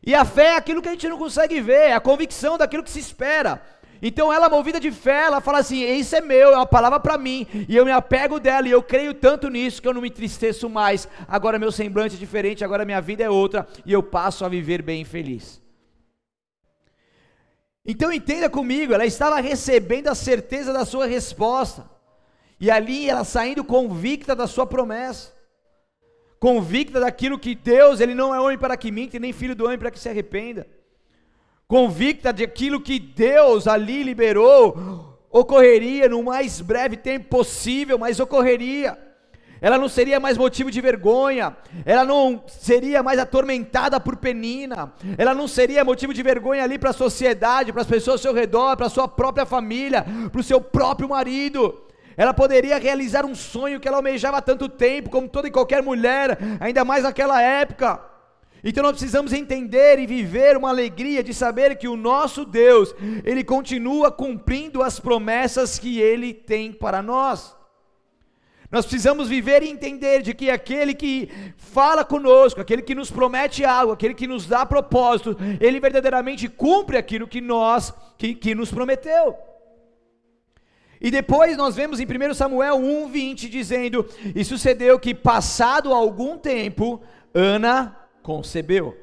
E 0.05 0.15
a 0.15 0.23
fé 0.23 0.53
é 0.53 0.55
aquilo 0.55 0.81
que 0.81 0.87
a 0.87 0.91
gente 0.91 1.09
não 1.09 1.17
consegue 1.17 1.59
ver, 1.59 1.89
é 1.89 1.93
a 1.93 1.99
convicção 1.99 2.57
daquilo 2.57 2.83
que 2.83 2.89
se 2.89 2.99
espera. 2.99 3.61
Então 4.01 4.31
ela, 4.31 4.49
movida 4.49 4.79
de 4.79 4.91
fé, 4.91 5.25
ela 5.25 5.41
fala 5.41 5.59
assim: 5.59 5.83
Isso 5.83 6.15
é 6.15 6.21
meu, 6.21 6.51
é 6.53 6.55
uma 6.55 6.65
palavra 6.65 6.99
para 6.99 7.17
mim, 7.17 7.45
e 7.67 7.75
eu 7.75 7.85
me 7.85 7.91
apego 7.91 8.39
dela, 8.39 8.67
e 8.67 8.71
eu 8.71 8.81
creio 8.81 9.13
tanto 9.13 9.49
nisso 9.49 9.81
que 9.81 9.87
eu 9.87 9.93
não 9.93 10.01
me 10.01 10.07
entristeço 10.07 10.69
mais. 10.69 11.07
Agora 11.27 11.59
meu 11.59 11.71
semblante 11.71 12.15
é 12.15 12.17
diferente, 12.17 12.63
agora 12.63 12.85
minha 12.85 13.01
vida 13.01 13.23
é 13.23 13.29
outra, 13.29 13.67
e 13.85 13.91
eu 13.91 14.01
passo 14.01 14.45
a 14.45 14.49
viver 14.49 14.81
bem 14.81 15.03
feliz. 15.03 15.61
Então 17.91 18.13
entenda 18.13 18.47
comigo, 18.47 18.93
ela 18.93 19.03
estava 19.03 19.39
recebendo 19.39 20.09
a 20.09 20.13
certeza 20.13 20.71
da 20.71 20.85
sua 20.85 21.07
resposta. 21.07 21.89
E 22.59 22.69
ali 22.69 23.09
ela 23.09 23.23
saindo 23.23 23.63
convicta 23.63 24.35
da 24.35 24.45
sua 24.45 24.67
promessa. 24.67 25.33
Convicta 26.39 26.99
daquilo 26.99 27.39
que 27.39 27.55
Deus, 27.55 27.99
ele 27.99 28.13
não 28.13 28.33
é 28.33 28.39
homem 28.39 28.59
para 28.59 28.77
que 28.77 28.91
minta, 28.91 29.17
nem 29.17 29.33
filho 29.33 29.55
do 29.55 29.65
homem 29.65 29.79
para 29.79 29.89
que 29.89 29.97
se 29.97 30.07
arrependa. 30.07 30.67
Convicta 31.67 32.31
de 32.31 32.43
aquilo 32.43 32.79
que 32.79 32.99
Deus 32.99 33.67
ali 33.67 34.03
liberou 34.03 35.17
ocorreria 35.31 36.07
no 36.07 36.21
mais 36.21 36.61
breve 36.61 36.95
tempo 36.95 37.27
possível, 37.27 37.97
mas 37.97 38.19
ocorreria 38.19 38.99
ela 39.61 39.77
não 39.77 39.89
seria 39.89 40.19
mais 40.19 40.37
motivo 40.37 40.71
de 40.71 40.79
vergonha, 40.79 41.55
ela 41.85 42.05
não 42.05 42.43
seria 42.47 43.03
mais 43.03 43.19
atormentada 43.19 43.99
por 43.99 44.15
penina, 44.15 44.93
ela 45.17 45.33
não 45.33 45.47
seria 45.47 45.83
motivo 45.83 46.13
de 46.13 46.23
vergonha 46.23 46.63
ali 46.63 46.79
para 46.79 46.91
a 46.91 46.93
sociedade, 46.93 47.71
para 47.71 47.81
as 47.81 47.87
pessoas 47.87 48.15
ao 48.15 48.23
seu 48.23 48.33
redor, 48.33 48.77
para 48.77 48.87
a 48.87 48.89
sua 48.89 49.07
própria 49.07 49.45
família, 49.45 50.05
para 50.31 50.41
o 50.41 50.43
seu 50.43 50.61
próprio 50.61 51.09
marido. 51.09 51.83
Ela 52.15 52.33
poderia 52.33 52.77
realizar 52.77 53.25
um 53.25 53.35
sonho 53.35 53.79
que 53.79 53.87
ela 53.87 53.97
almejava 53.97 54.37
há 54.37 54.41
tanto 54.41 54.67
tempo, 54.67 55.09
como 55.09 55.29
toda 55.29 55.47
e 55.47 55.51
qualquer 55.51 55.81
mulher, 55.81 56.37
ainda 56.59 56.83
mais 56.83 57.03
naquela 57.03 57.41
época. 57.41 58.01
Então 58.63 58.83
nós 58.83 58.91
precisamos 58.91 59.31
entender 59.31 59.99
e 59.99 60.05
viver 60.05 60.57
uma 60.57 60.69
alegria 60.69 61.23
de 61.23 61.33
saber 61.33 61.77
que 61.77 61.87
o 61.87 61.95
nosso 61.95 62.43
Deus, 62.43 62.93
ele 63.23 63.43
continua 63.43 64.11
cumprindo 64.11 64.83
as 64.83 64.99
promessas 64.99 65.79
que 65.79 65.99
ele 65.99 66.33
tem 66.33 66.71
para 66.73 67.01
nós. 67.01 67.55
Nós 68.71 68.85
precisamos 68.85 69.27
viver 69.27 69.63
e 69.63 69.69
entender 69.69 70.21
de 70.21 70.33
que 70.33 70.49
aquele 70.49 70.93
que 70.93 71.29
fala 71.57 72.05
conosco, 72.05 72.61
aquele 72.61 72.83
que 72.83 72.93
nos 72.93 73.09
promete 73.09 73.65
algo, 73.65 73.93
aquele 73.93 74.13
que 74.13 74.27
nos 74.27 74.45
dá 74.45 74.65
propósito, 74.65 75.35
ele 75.59 75.79
verdadeiramente 75.79 76.47
cumpre 76.47 76.95
aquilo 76.95 77.27
que 77.27 77.41
nós 77.41 77.93
que, 78.17 78.35
que 78.35 78.53
nos 78.53 78.71
prometeu. 78.71 79.35
E 81.01 81.09
depois 81.09 81.55
nós 81.57 81.75
vemos 81.75 81.99
em 81.99 82.05
1 82.05 82.33
Samuel 82.33 82.77
1:20 82.77 83.49
dizendo: 83.49 84.05
"E 84.35 84.43
sucedeu 84.43 84.99
que 84.99 85.15
passado 85.15 85.93
algum 85.93 86.37
tempo, 86.37 87.01
Ana 87.33 87.95
concebeu. 88.21 88.97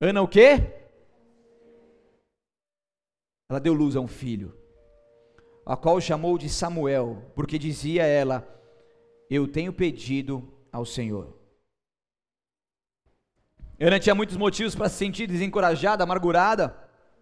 Ana 0.00 0.22
o 0.22 0.28
quê? 0.28 0.74
Ela 3.50 3.58
deu 3.58 3.72
luz 3.72 3.96
a 3.96 4.00
um 4.00 4.06
filho, 4.06 4.54
a 5.68 5.76
qual 5.76 6.00
chamou 6.00 6.38
de 6.38 6.48
Samuel, 6.48 7.30
porque 7.34 7.58
dizia 7.58 8.02
ela: 8.04 8.48
Eu 9.28 9.46
tenho 9.46 9.70
pedido 9.70 10.50
ao 10.72 10.86
Senhor. 10.86 11.36
Ana 13.78 14.00
tinha 14.00 14.14
muitos 14.14 14.38
motivos 14.38 14.74
para 14.74 14.88
se 14.88 14.96
sentir 14.96 15.26
desencorajada, 15.26 16.02
amargurada. 16.02 16.74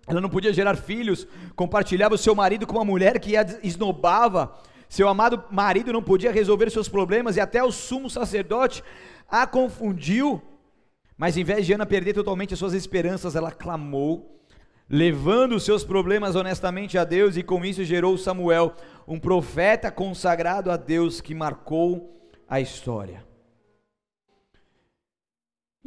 Ela 0.06 0.20
não 0.20 0.30
podia 0.30 0.52
gerar 0.52 0.76
filhos, 0.76 1.26
compartilhava 1.56 2.14
o 2.14 2.18
seu 2.18 2.36
marido 2.36 2.66
com 2.68 2.76
uma 2.76 2.84
mulher 2.84 3.18
que 3.18 3.36
a 3.36 3.42
esnobava. 3.64 4.56
Seu 4.88 5.08
amado 5.08 5.42
marido 5.50 5.92
não 5.92 6.00
podia 6.00 6.30
resolver 6.30 6.70
seus 6.70 6.88
problemas 6.88 7.36
e 7.36 7.40
até 7.40 7.62
o 7.64 7.72
sumo 7.72 8.08
sacerdote 8.08 8.84
a 9.28 9.44
confundiu, 9.44 10.40
mas 11.18 11.36
em 11.36 11.42
vez 11.42 11.66
de 11.66 11.72
Ana 11.72 11.84
perder 11.84 12.12
totalmente 12.12 12.54
as 12.54 12.60
suas 12.60 12.72
esperanças, 12.72 13.34
ela 13.34 13.50
clamou, 13.50 14.35
levando 14.88 15.56
os 15.56 15.64
seus 15.64 15.84
problemas 15.84 16.36
honestamente 16.36 16.96
a 16.96 17.04
Deus, 17.04 17.36
e 17.36 17.42
com 17.42 17.64
isso 17.64 17.84
gerou 17.84 18.16
Samuel, 18.16 18.74
um 19.06 19.18
profeta 19.18 19.90
consagrado 19.90 20.70
a 20.70 20.76
Deus 20.76 21.20
que 21.20 21.34
marcou 21.34 22.30
a 22.48 22.60
história. 22.60 23.25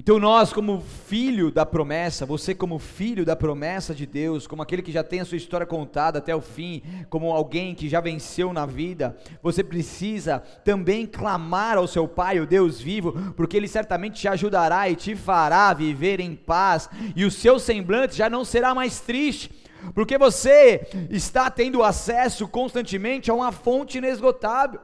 Então, 0.02 0.18
nós, 0.18 0.54
como 0.54 0.80
filho 0.80 1.52
da 1.52 1.66
promessa, 1.66 2.26
você, 2.26 2.56
como 2.56 2.80
filho 2.80 3.26
da 3.26 3.36
promessa 3.36 3.94
de 3.94 4.06
Deus, 4.06 4.48
como 4.48 4.62
aquele 4.62 4.82
que 4.82 4.94
já 4.94 5.04
tem 5.04 5.20
a 5.20 5.26
sua 5.26 5.36
história 5.36 5.68
contada 5.68 6.20
até 6.20 6.34
o 6.34 6.40
fim, 6.40 6.82
como 7.10 7.30
alguém 7.34 7.76
que 7.76 7.90
já 7.90 8.00
venceu 8.00 8.54
na 8.54 8.66
vida, 8.66 9.18
você 9.44 9.62
precisa 9.62 10.40
também 10.64 11.06
clamar 11.06 11.78
ao 11.78 11.86
seu 11.86 12.08
Pai, 12.08 12.40
o 12.40 12.48
Deus 12.48 12.80
vivo, 12.80 13.12
porque 13.36 13.58
Ele 13.58 13.68
certamente 13.68 14.22
te 14.22 14.30
ajudará 14.30 14.90
e 14.90 14.96
te 14.96 15.18
fará 15.18 15.74
viver 15.74 16.22
em 16.22 16.34
paz, 16.34 16.90
e 17.14 17.26
o 17.26 17.30
seu 17.30 17.60
semblante 17.60 18.16
já 18.16 18.30
não 18.30 18.46
será 18.46 18.74
mais 18.74 19.02
triste, 19.02 19.52
porque 19.94 20.18
você 20.18 20.88
está 21.10 21.52
tendo 21.52 21.84
acesso 21.84 22.48
constantemente 22.48 23.30
a 23.30 23.34
uma 23.34 23.52
fonte 23.52 23.98
inesgotável. 23.98 24.80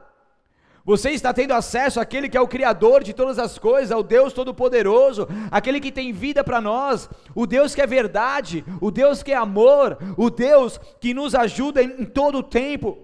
Você 0.86 1.10
está 1.10 1.34
tendo 1.34 1.52
acesso 1.52 1.98
àquele 1.98 2.28
que 2.28 2.38
é 2.38 2.40
o 2.40 2.46
Criador 2.46 3.02
de 3.02 3.12
todas 3.12 3.40
as 3.40 3.58
coisas, 3.58 3.90
ao 3.90 4.04
Deus 4.04 4.32
Todo-Poderoso, 4.32 5.26
aquele 5.50 5.80
que 5.80 5.90
tem 5.90 6.12
vida 6.12 6.44
para 6.44 6.60
nós, 6.60 7.10
o 7.34 7.44
Deus 7.44 7.74
que 7.74 7.82
é 7.82 7.86
verdade, 7.88 8.64
o 8.80 8.88
Deus 8.92 9.20
que 9.20 9.32
é 9.32 9.36
amor, 9.36 9.98
o 10.16 10.30
Deus 10.30 10.78
que 11.00 11.12
nos 11.12 11.34
ajuda 11.34 11.82
em, 11.82 12.04
todo 12.04 12.38
o 12.38 12.42
tempo. 12.42 12.98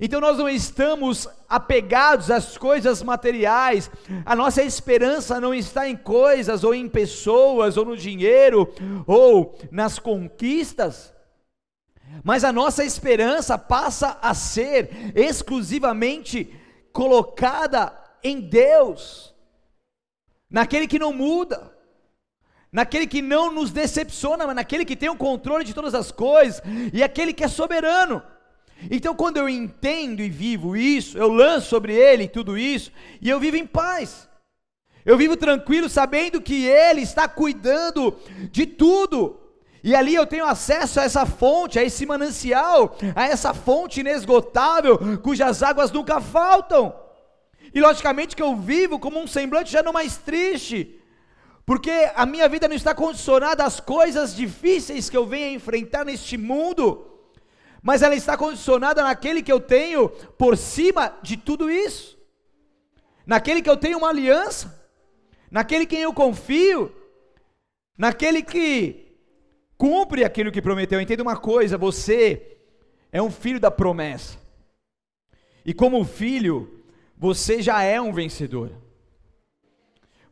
Então 0.00 0.20
nós 0.20 0.38
não 0.38 0.48
estamos 0.48 1.26
apegados 1.48 2.30
às 2.30 2.56
coisas 2.56 3.02
materiais, 3.02 3.90
a 4.24 4.36
nossa 4.36 4.62
esperança 4.62 5.40
não 5.40 5.52
está 5.52 5.88
em 5.88 5.96
coisas, 5.96 6.62
ou 6.62 6.72
em 6.72 6.88
pessoas, 6.88 7.76
ou 7.76 7.84
no 7.84 7.96
dinheiro, 7.96 8.72
ou 9.08 9.58
nas 9.72 9.98
conquistas, 9.98 11.12
mas 12.22 12.44
a 12.44 12.52
nossa 12.52 12.84
esperança 12.84 13.58
passa 13.58 14.18
a 14.22 14.34
ser 14.34 15.12
exclusivamente 15.16 16.54
colocada 16.98 17.96
em 18.24 18.40
Deus, 18.40 19.32
naquele 20.50 20.88
que 20.88 20.98
não 20.98 21.12
muda, 21.12 21.72
naquele 22.72 23.06
que 23.06 23.22
não 23.22 23.54
nos 23.54 23.70
decepciona, 23.70 24.44
mas 24.44 24.56
naquele 24.56 24.84
que 24.84 24.96
tem 24.96 25.08
o 25.08 25.14
controle 25.14 25.62
de 25.62 25.72
todas 25.72 25.94
as 25.94 26.10
coisas 26.10 26.60
e 26.92 27.00
aquele 27.00 27.32
que 27.32 27.44
é 27.44 27.46
soberano. 27.46 28.20
Então, 28.90 29.14
quando 29.14 29.36
eu 29.36 29.48
entendo 29.48 30.20
e 30.20 30.28
vivo 30.28 30.76
isso, 30.76 31.16
eu 31.16 31.28
lanço 31.28 31.68
sobre 31.68 31.94
ele 31.94 32.26
tudo 32.26 32.58
isso 32.58 32.90
e 33.22 33.30
eu 33.30 33.38
vivo 33.38 33.56
em 33.56 33.64
paz. 33.64 34.28
Eu 35.06 35.16
vivo 35.16 35.36
tranquilo 35.36 35.88
sabendo 35.88 36.42
que 36.42 36.66
ele 36.66 37.02
está 37.02 37.28
cuidando 37.28 38.18
de 38.50 38.66
tudo. 38.66 39.38
E 39.82 39.94
ali 39.94 40.14
eu 40.14 40.26
tenho 40.26 40.44
acesso 40.44 40.98
a 40.98 41.04
essa 41.04 41.24
fonte, 41.24 41.78
a 41.78 41.84
esse 41.84 42.04
manancial, 42.04 42.96
a 43.14 43.24
essa 43.24 43.54
fonte 43.54 44.00
inesgotável, 44.00 44.98
cujas 45.22 45.62
águas 45.62 45.90
nunca 45.90 46.20
faltam. 46.20 46.94
E 47.72 47.80
logicamente 47.80 48.34
que 48.34 48.42
eu 48.42 48.56
vivo 48.56 48.98
como 48.98 49.20
um 49.20 49.26
semblante 49.26 49.70
já 49.70 49.82
não 49.82 49.92
mais 49.92 50.16
triste, 50.16 51.00
porque 51.64 51.90
a 52.14 52.24
minha 52.24 52.48
vida 52.48 52.66
não 52.66 52.74
está 52.74 52.94
condicionada 52.94 53.64
às 53.64 53.78
coisas 53.78 54.34
difíceis 54.34 55.10
que 55.10 55.16
eu 55.16 55.26
venho 55.26 55.48
a 55.48 55.52
enfrentar 55.52 56.04
neste 56.04 56.36
mundo, 56.36 57.06
mas 57.82 58.02
ela 58.02 58.14
está 58.14 58.36
condicionada 58.36 59.02
naquele 59.02 59.42
que 59.42 59.52
eu 59.52 59.60
tenho 59.60 60.08
por 60.08 60.56
cima 60.56 61.12
de 61.22 61.36
tudo 61.36 61.70
isso, 61.70 62.18
naquele 63.26 63.62
que 63.62 63.70
eu 63.70 63.76
tenho 63.76 63.98
uma 63.98 64.08
aliança, 64.08 64.82
naquele 65.50 65.86
quem 65.86 66.00
eu 66.00 66.12
confio, 66.12 66.90
naquele 67.96 68.42
que 68.42 69.07
cumpre 69.78 70.24
aquilo 70.24 70.52
que 70.52 70.60
prometeu. 70.60 71.00
Entenda 71.00 71.22
uma 71.22 71.36
coisa: 71.36 71.78
você 71.78 72.58
é 73.12 73.22
um 73.22 73.30
filho 73.30 73.60
da 73.60 73.70
promessa. 73.70 74.36
E 75.64 75.72
como 75.72 76.04
filho, 76.04 76.82
você 77.16 77.62
já 77.62 77.82
é 77.82 78.00
um 78.00 78.12
vencedor. 78.12 78.72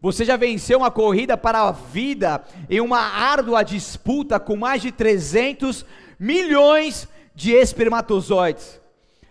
Você 0.01 0.25
já 0.25 0.37
venceu 0.37 0.79
uma 0.79 0.91
corrida 0.91 1.37
para 1.37 1.63
a 1.63 1.73
vida 1.73 2.45
em 2.69 2.81
uma 2.81 3.01
árdua 3.01 3.63
disputa 3.63 4.39
com 4.39 4.57
mais 4.57 4.83
de 4.83 4.93
300 4.93 5.87
milhões 6.19 7.09
de 7.35 7.53
espermatozoides. 7.53 8.81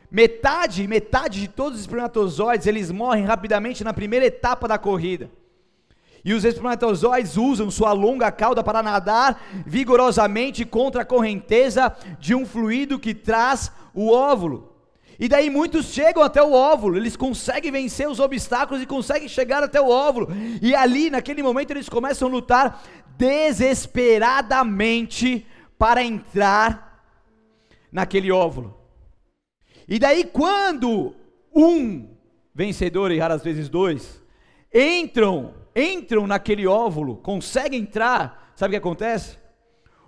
Metade, 0.10 0.88
metade 0.88 1.41
de 1.41 1.48
todos 1.48 1.75
os 1.75 1.81
espermatozoides, 1.81 2.67
eles 2.67 2.91
morrem 2.91 3.25
rapidamente 3.25 3.84
na 3.84 3.93
primeira 3.93 4.25
etapa 4.25 4.67
da 4.67 4.77
corrida. 4.77 5.29
E 6.25 6.34
os 6.34 6.44
espermatozoides 6.44 7.38
usam 7.38 7.70
sua 7.70 7.94
longa 7.94 8.32
cauda 8.32 8.63
para 8.63 8.82
nadar 8.82 9.39
vigorosamente 9.63 10.65
contra 10.65 11.03
a 11.03 11.05
correnteza 11.05 11.96
de 12.20 12.34
um 12.34 12.48
fluido 12.48 12.98
que 12.98 13.13
traz 13.13 13.72
o 13.94 14.12
óvulo. 14.12 14.74
E 15.20 15.27
daí 15.27 15.51
muitos 15.51 15.94
chegam 15.94 16.24
até 16.24 16.41
o 16.41 16.51
óvulo, 16.51 16.98
eles 16.98 17.15
conseguem 17.15 17.72
vencer 17.72 18.10
os 18.10 18.20
obstáculos 18.20 18.82
e 18.82 18.88
conseguem 18.88 19.29
chegar 19.29 19.62
até 19.62 19.79
o 19.79 19.88
óvulo. 19.88 20.29
E 20.63 20.74
ali, 20.74 21.12
naquele 21.12 21.44
momento, 21.44 21.70
eles 21.70 21.88
começam 21.88 22.27
a 22.27 22.32
lutar 22.32 22.82
desesperadamente 23.15 25.46
para 25.77 26.03
entrar 26.03 27.05
naquele 27.91 28.32
óvulo. 28.32 28.75
E 29.88 30.00
daí, 30.00 30.24
quando 30.24 31.13
um 31.53 32.10
vencedor, 32.53 33.12
e 33.12 33.20
raras 33.20 33.44
vezes 33.44 33.70
dois, 33.70 34.25
entram 34.75 35.53
entram 35.75 36.25
naquele 36.25 36.65
óvulo, 36.65 37.17
conseguem 37.17 37.82
entrar, 37.82 38.53
sabe 38.55 38.70
o 38.70 38.74
que 38.74 38.77
acontece? 38.77 39.38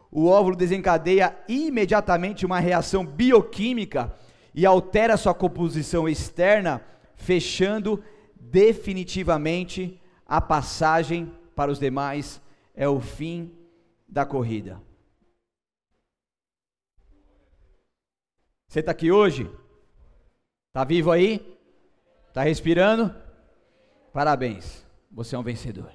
O 0.10 0.28
óvulo 0.28 0.56
desencadeia 0.56 1.38
imediatamente 1.50 2.46
uma 2.46 2.60
reação 2.60 3.06
bioquímica 3.06 4.14
e 4.56 4.66
altera 4.66 5.18
sua 5.18 5.34
composição 5.34 6.08
externa, 6.08 6.82
fechando 7.16 8.02
definitivamente 8.40 10.02
a 10.26 10.40
passagem 10.40 11.32
para 11.54 11.70
os 11.70 11.78
demais. 11.78 12.42
É 12.74 12.88
o 12.88 13.02
fim 13.02 13.52
da 14.08 14.26
corrida. 14.26 14.82
Você 18.70 18.80
está 18.80 18.92
aqui 18.92 19.12
hoje? 19.12 19.50
Está 20.70 20.84
vivo 20.86 21.12
aí? 21.12 21.58
Está 22.30 22.44
respirando? 22.44 23.14
Parabéns. 24.18 24.84
Você 25.12 25.36
é 25.36 25.38
um 25.38 25.44
vencedor. 25.44 25.92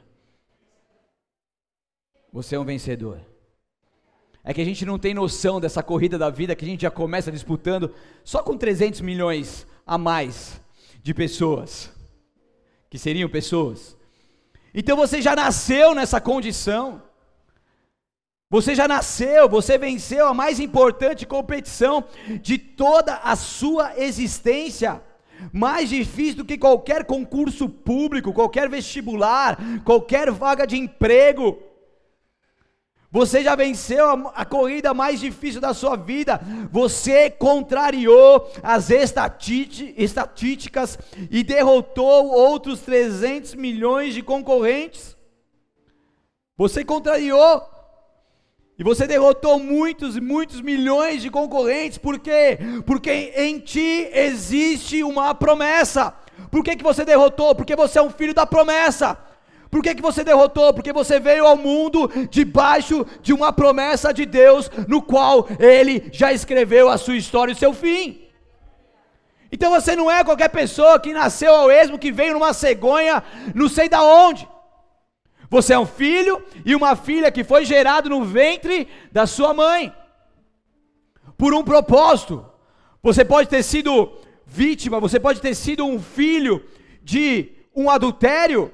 Você 2.33 2.55
é 2.55 2.61
um 2.61 2.65
vencedor. 2.65 3.21
É 4.45 4.55
que 4.55 4.61
a 4.61 4.65
gente 4.65 4.87
não 4.87 4.97
tem 4.97 5.13
noção 5.13 5.61
dessa 5.61 5.83
corrida 5.83 6.17
da 6.17 6.31
vida 6.31 6.55
que 6.55 6.65
a 6.65 6.69
gente 6.69 6.83
já 6.83 6.91
começa 6.91 7.33
disputando 7.33 7.93
só 8.23 8.41
com 8.41 8.57
300 8.57 9.01
milhões 9.01 9.67
a 9.85 9.99
mais 9.99 10.61
de 11.03 11.13
pessoas, 11.13 11.91
que 12.89 12.97
seriam 12.97 13.29
pessoas. 13.29 13.97
Então 14.73 14.97
você 14.97 15.21
já 15.21 15.35
nasceu 15.35 15.93
nessa 15.93 16.21
condição. 16.21 17.03
Você 18.49 18.77
já 18.77 18.87
nasceu, 18.87 19.49
você 19.49 19.77
venceu 19.77 20.29
a 20.29 20.35
mais 20.35 20.61
importante 20.61 21.27
competição 21.27 22.05
de 22.41 22.57
toda 22.57 23.17
a 23.17 23.35
sua 23.35 23.99
existência. 23.99 25.03
Mais 25.53 25.89
difícil 25.89 26.37
do 26.37 26.45
que 26.45 26.59
qualquer 26.59 27.05
concurso 27.05 27.69
público, 27.69 28.33
qualquer 28.33 28.69
vestibular, 28.69 29.59
qualquer 29.85 30.31
vaga 30.31 30.67
de 30.67 30.77
emprego. 30.77 31.59
Você 33.11 33.43
já 33.43 33.55
venceu 33.55 34.09
a, 34.09 34.33
a, 34.37 34.45
corrida 34.45 34.95
mais 34.95 35.21
difícil 35.21 35.61
da 35.61 35.75
sua 35.75 35.97
vida. 35.97 36.41
Você 36.71 37.29
contrariou 37.29 38.51
as 38.63 38.89
estatísticas 38.89 40.99
e 41.31 41.43
derrotou 41.43 42.31
outros 42.31 42.81
300 42.81 43.55
milhões 43.55 44.15
de 44.15 44.23
concorrentes. 44.23 45.15
Você 46.57 46.85
contrariou 46.85 47.63
e 48.83 48.85
você 48.85 49.07
derrotou 49.07 49.61
muitos 49.61 50.17
e 50.17 50.21
muitos 50.21 50.61
milhões 50.61 51.23
de 51.23 51.31
concorrentes. 51.31 51.99
Por 51.99 52.19
quê? 52.19 52.59
Porque 52.85 53.33
em 53.37 53.61
ti 53.61 54.09
existe 54.13 55.05
uma 55.05 55.33
promessa. 55.37 56.13
Por 56.51 56.65
que, 56.65 56.75
que 56.75 56.83
você 56.83 57.05
derrotou? 57.05 57.55
Porque 57.55 57.77
você 57.77 58.01
é 58.01 58.03
um 58.03 58.11
filho 58.11 58.35
da 58.35 58.45
promessa. 58.45 59.17
Por 59.71 59.85
que, 59.85 59.95
que 59.95 60.03
você 60.03 60.25
derrotou? 60.25 60.75
Porque 60.75 60.93
você 60.93 61.21
veio 61.21 61.47
ao 61.47 61.57
mundo 61.57 62.11
debaixo 62.29 63.07
de 63.23 63.33
uma 63.33 63.53
promessa 63.53 64.13
de 64.13 64.27
Deus, 64.27 64.69
no 64.89 65.01
qual 65.01 65.47
Ele 65.61 66.09
já 66.11 66.33
escreveu 66.33 66.89
a 66.89 66.99
sua 66.99 67.17
história 67.17 67.53
e 67.53 67.55
o 67.55 67.59
seu 67.59 67.73
fim. 67.73 68.27
Então 69.53 69.71
você 69.71 69.95
não 69.95 70.11
é 70.11 70.25
qualquer 70.25 70.49
pessoa 70.49 70.99
que 70.99 71.13
nasceu 71.13 71.55
ao 71.55 71.71
esmo, 71.71 72.01
que 72.01 72.11
veio 72.11 72.33
numa 72.33 72.53
cegonha, 72.53 73.23
não 73.55 73.69
sei 73.69 73.89
da 73.89 74.03
onde. 74.03 74.49
Você 75.53 75.75
é 75.75 75.79
um 75.79 75.85
filho 75.85 76.43
e 76.65 76.75
uma 76.75 76.97
filha 76.97 77.31
que 77.31 77.45
foi 77.45 77.67
gerado 77.67 78.09
no 78.09 78.25
ventre 78.25 78.89
da 79.13 79.27
sua 79.27 79.53
mãe, 79.53 79.93
por 81.37 81.53
um 81.53 81.63
propósito. 81.63 82.43
Você 83.03 83.23
pode 83.23 83.51
ter 83.51 83.63
sido 83.63 84.15
vítima, 84.47 84.99
você 84.99 85.21
pode 85.21 85.43
ter 85.43 85.55
sido 85.55 85.85
um 85.85 86.01
filho 86.01 86.65
de 87.03 87.53
um 87.77 87.91
adultério, 87.91 88.73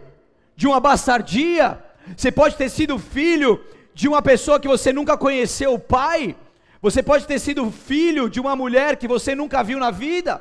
de 0.54 0.68
uma 0.68 0.78
bastardia, 0.78 1.82
você 2.16 2.30
pode 2.30 2.54
ter 2.54 2.68
sido 2.68 2.96
filho 2.96 3.60
de 3.92 4.06
uma 4.06 4.22
pessoa 4.22 4.60
que 4.60 4.68
você 4.68 4.92
nunca 4.92 5.18
conheceu 5.18 5.74
o 5.74 5.80
pai, 5.80 6.36
você 6.80 7.02
pode 7.02 7.26
ter 7.26 7.40
sido 7.40 7.68
filho 7.72 8.30
de 8.30 8.38
uma 8.38 8.54
mulher 8.54 8.96
que 8.98 9.08
você 9.08 9.34
nunca 9.34 9.64
viu 9.64 9.80
na 9.80 9.90
vida, 9.90 10.40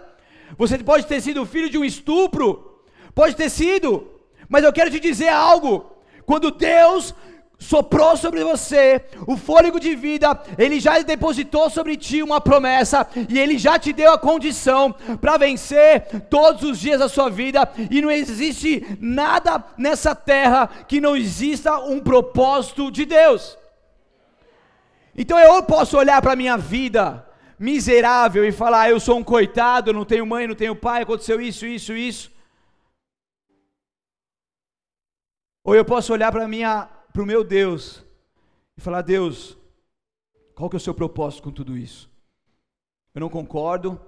você 0.55 0.77
pode 0.77 1.07
ter 1.07 1.19
sido 1.19 1.47
filho 1.47 1.67
de 1.67 1.79
um 1.79 1.83
estupro, 1.83 2.83
pode 3.15 3.35
ter 3.35 3.49
sido, 3.49 4.07
mas 4.47 4.63
eu 4.63 4.71
quero 4.71 4.91
te 4.91 4.99
dizer 4.99 5.29
algo: 5.29 5.96
quando 6.27 6.51
Deus 6.51 7.15
soprou 7.57 8.17
sobre 8.17 8.43
você 8.43 9.01
o 9.25 9.37
fôlego 9.37 9.79
de 9.79 9.95
vida, 9.95 10.37
Ele 10.57 10.77
já 10.77 10.99
depositou 10.99 11.69
sobre 11.69 11.95
ti 11.95 12.21
uma 12.21 12.41
promessa 12.41 13.07
e 13.29 13.39
Ele 13.39 13.57
já 13.57 13.79
te 13.79 13.93
deu 13.93 14.11
a 14.11 14.19
condição 14.19 14.93
para 15.21 15.37
vencer 15.37 16.01
todos 16.29 16.63
os 16.63 16.79
dias 16.79 16.99
da 16.99 17.07
sua 17.07 17.29
vida. 17.29 17.67
E 17.89 18.01
não 18.01 18.11
existe 18.11 18.85
nada 18.99 19.63
nessa 19.77 20.13
terra 20.13 20.69
que 20.85 20.99
não 20.99 21.15
exista 21.15 21.79
um 21.79 22.01
propósito 22.01 22.91
de 22.91 23.05
Deus. 23.05 23.57
Então 25.17 25.39
eu 25.39 25.63
posso 25.63 25.97
olhar 25.97 26.21
para 26.21 26.33
a 26.33 26.35
minha 26.35 26.57
vida 26.57 27.25
miserável 27.57 28.45
e 28.45 28.51
falar: 28.51 28.81
ah, 28.81 28.89
eu 28.89 28.99
sou 28.99 29.17
um 29.17 29.23
coitado, 29.23 29.93
não 29.93 30.03
tenho 30.03 30.25
mãe, 30.25 30.45
não 30.45 30.55
tenho 30.55 30.75
pai, 30.75 31.03
aconteceu 31.03 31.39
isso, 31.39 31.65
isso, 31.65 31.93
isso. 31.93 32.36
Ou 35.67 35.75
eu 35.75 35.83
posso 35.83 36.13
olhar 36.13 36.31
para 36.31 36.45
o 36.45 37.25
meu 37.25 37.43
Deus 37.43 38.01
e 38.77 38.79
falar: 38.79 39.01
Deus, 39.01 39.57
qual 40.55 40.69
que 40.69 40.77
é 40.77 40.79
o 40.79 40.79
seu 40.79 40.93
propósito 40.93 41.43
com 41.43 41.51
tudo 41.51 41.77
isso? 41.77 42.09
Eu 43.13 43.19
não 43.19 43.29
concordo, 43.29 43.99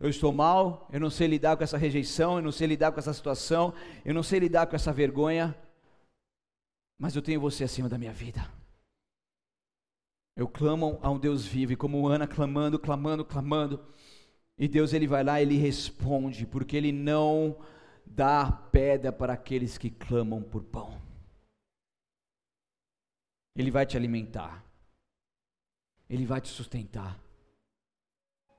eu 0.00 0.10
estou 0.10 0.32
mal, 0.32 0.88
eu 0.92 0.98
não 0.98 1.10
sei 1.10 1.28
lidar 1.28 1.56
com 1.56 1.62
essa 1.62 1.78
rejeição, 1.78 2.38
eu 2.38 2.42
não 2.42 2.50
sei 2.50 2.66
lidar 2.66 2.90
com 2.90 2.98
essa 2.98 3.12
situação, 3.12 3.72
eu 4.04 4.12
não 4.12 4.24
sei 4.24 4.40
lidar 4.40 4.66
com 4.66 4.74
essa 4.74 4.92
vergonha, 4.92 5.56
mas 6.98 7.14
eu 7.14 7.22
tenho 7.22 7.40
você 7.40 7.62
acima 7.62 7.88
da 7.88 7.96
minha 7.96 8.12
vida. 8.12 8.44
Eu 10.34 10.48
clamo 10.48 10.98
a 11.00 11.08
um 11.12 11.18
Deus 11.20 11.46
vivo, 11.46 11.74
e 11.74 11.76
como 11.76 12.08
Ana 12.08 12.26
clamando, 12.26 12.76
clamando, 12.76 13.24
clamando, 13.24 13.86
e 14.58 14.66
Deus 14.66 14.92
ele 14.92 15.06
vai 15.06 15.22
lá 15.22 15.40
e 15.40 15.44
ele 15.44 15.58
responde, 15.58 16.44
porque 16.44 16.76
ele 16.76 16.90
não 16.90 17.56
dá 18.04 18.50
pedra 18.50 19.12
para 19.12 19.34
aqueles 19.34 19.78
que 19.78 19.90
clamam 19.90 20.42
por 20.42 20.64
pão. 20.64 21.03
Ele 23.56 23.70
vai 23.70 23.86
te 23.86 23.96
alimentar. 23.96 24.64
Ele 26.08 26.26
vai 26.26 26.40
te 26.40 26.48
sustentar. 26.48 27.18